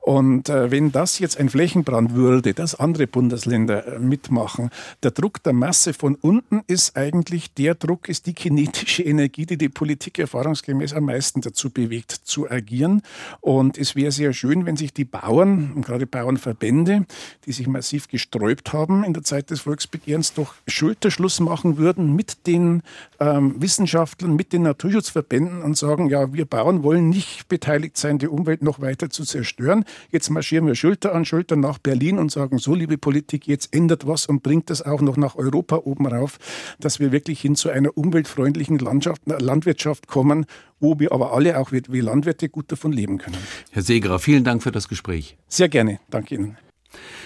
Und 0.01 0.49
äh, 0.49 0.71
wenn 0.71 0.91
das 0.91 1.19
jetzt 1.19 1.39
ein 1.39 1.49
Flächenbrand 1.49 2.13
würde, 2.13 2.53
dass 2.53 2.75
andere 2.75 3.07
Bundesländer 3.07 3.87
äh, 3.87 3.99
mitmachen, 3.99 4.69
der 5.03 5.11
Druck 5.11 5.41
der 5.43 5.53
Masse 5.53 5.93
von 5.93 6.15
unten 6.15 6.61
ist 6.67 6.97
eigentlich 6.97 7.53
der 7.53 7.75
Druck, 7.75 8.09
ist 8.09 8.25
die 8.25 8.33
kinetische 8.33 9.03
Energie, 9.03 9.45
die 9.45 9.57
die 9.57 9.69
Politik 9.69 10.19
erfahrungsgemäß 10.19 10.93
am 10.93 11.05
meisten 11.05 11.41
dazu 11.41 11.69
bewegt, 11.69 12.11
zu 12.11 12.49
agieren. 12.49 13.01
Und 13.39 13.77
es 13.77 13.95
wäre 13.95 14.11
sehr 14.11 14.33
schön, 14.33 14.65
wenn 14.65 14.75
sich 14.75 14.93
die 14.93 15.05
Bauern, 15.05 15.71
und 15.75 15.85
gerade 15.85 16.05
Bauernverbände, 16.05 17.05
die 17.45 17.51
sich 17.51 17.67
massiv 17.67 18.07
gesträubt 18.09 18.73
haben 18.73 19.03
in 19.03 19.13
der 19.13 19.23
Zeit 19.23 19.49
des 19.49 19.61
Volksbegehrens, 19.61 20.33
doch 20.33 20.55
Schulterschluss 20.67 21.39
machen 21.39 21.77
würden 21.77 22.15
mit 22.15 22.47
den 22.47 22.81
ähm, 23.19 23.55
Wissenschaftlern, 23.61 24.35
mit 24.35 24.51
den 24.51 24.63
Naturschutzverbänden 24.63 25.61
und 25.61 25.77
sagen, 25.77 26.09
ja, 26.09 26.33
wir 26.33 26.45
Bauern 26.45 26.83
wollen 26.83 27.09
nicht 27.09 27.47
beteiligt 27.47 27.92
bereit 27.93 27.97
sein, 27.97 28.17
die 28.17 28.27
Umwelt 28.27 28.63
noch 28.63 28.81
weiter 28.81 29.09
zu 29.09 29.23
zerstören. 29.23 29.85
Jetzt 30.11 30.29
marschieren 30.29 30.67
wir 30.67 30.75
Schulter 30.75 31.13
an 31.13 31.25
Schulter 31.25 31.55
nach 31.55 31.77
Berlin 31.77 32.17
und 32.17 32.31
sagen, 32.31 32.57
so 32.57 32.75
liebe 32.75 32.97
Politik, 32.97 33.47
jetzt 33.47 33.73
ändert 33.73 34.05
was 34.07 34.25
und 34.25 34.43
bringt 34.43 34.69
das 34.69 34.81
auch 34.81 35.01
noch 35.01 35.17
nach 35.17 35.35
Europa 35.35 35.77
oben 35.77 36.07
rauf, 36.07 36.37
dass 36.79 36.99
wir 36.99 37.11
wirklich 37.11 37.41
hin 37.41 37.55
zu 37.55 37.69
einer 37.69 37.95
umweltfreundlichen 37.97 38.79
Landschaft, 38.79 39.21
Landwirtschaft 39.25 40.07
kommen, 40.07 40.45
wo 40.79 40.99
wir 40.99 41.11
aber 41.11 41.33
alle 41.33 41.57
auch 41.57 41.71
wie 41.71 42.01
Landwirte 42.01 42.49
gut 42.49 42.71
davon 42.71 42.91
leben 42.91 43.17
können. 43.17 43.37
Herr 43.71 43.83
Segerer, 43.83 44.19
vielen 44.19 44.43
Dank 44.43 44.63
für 44.63 44.71
das 44.71 44.87
Gespräch. 44.87 45.37
Sehr 45.47 45.69
gerne. 45.69 45.99
Danke 46.09 46.35
Ihnen. 46.35 46.57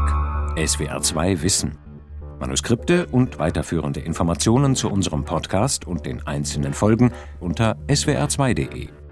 SWR2 0.57 1.43
Wissen. 1.43 1.82
Manuskripte 2.43 3.05
und 3.05 3.39
weiterführende 3.39 4.01
Informationen 4.01 4.75
zu 4.75 4.91
unserem 4.91 5.23
Podcast 5.23 5.87
und 5.87 6.05
den 6.05 6.27
einzelnen 6.27 6.73
Folgen 6.73 7.13
unter 7.39 7.77
swr2.de. 7.87 9.02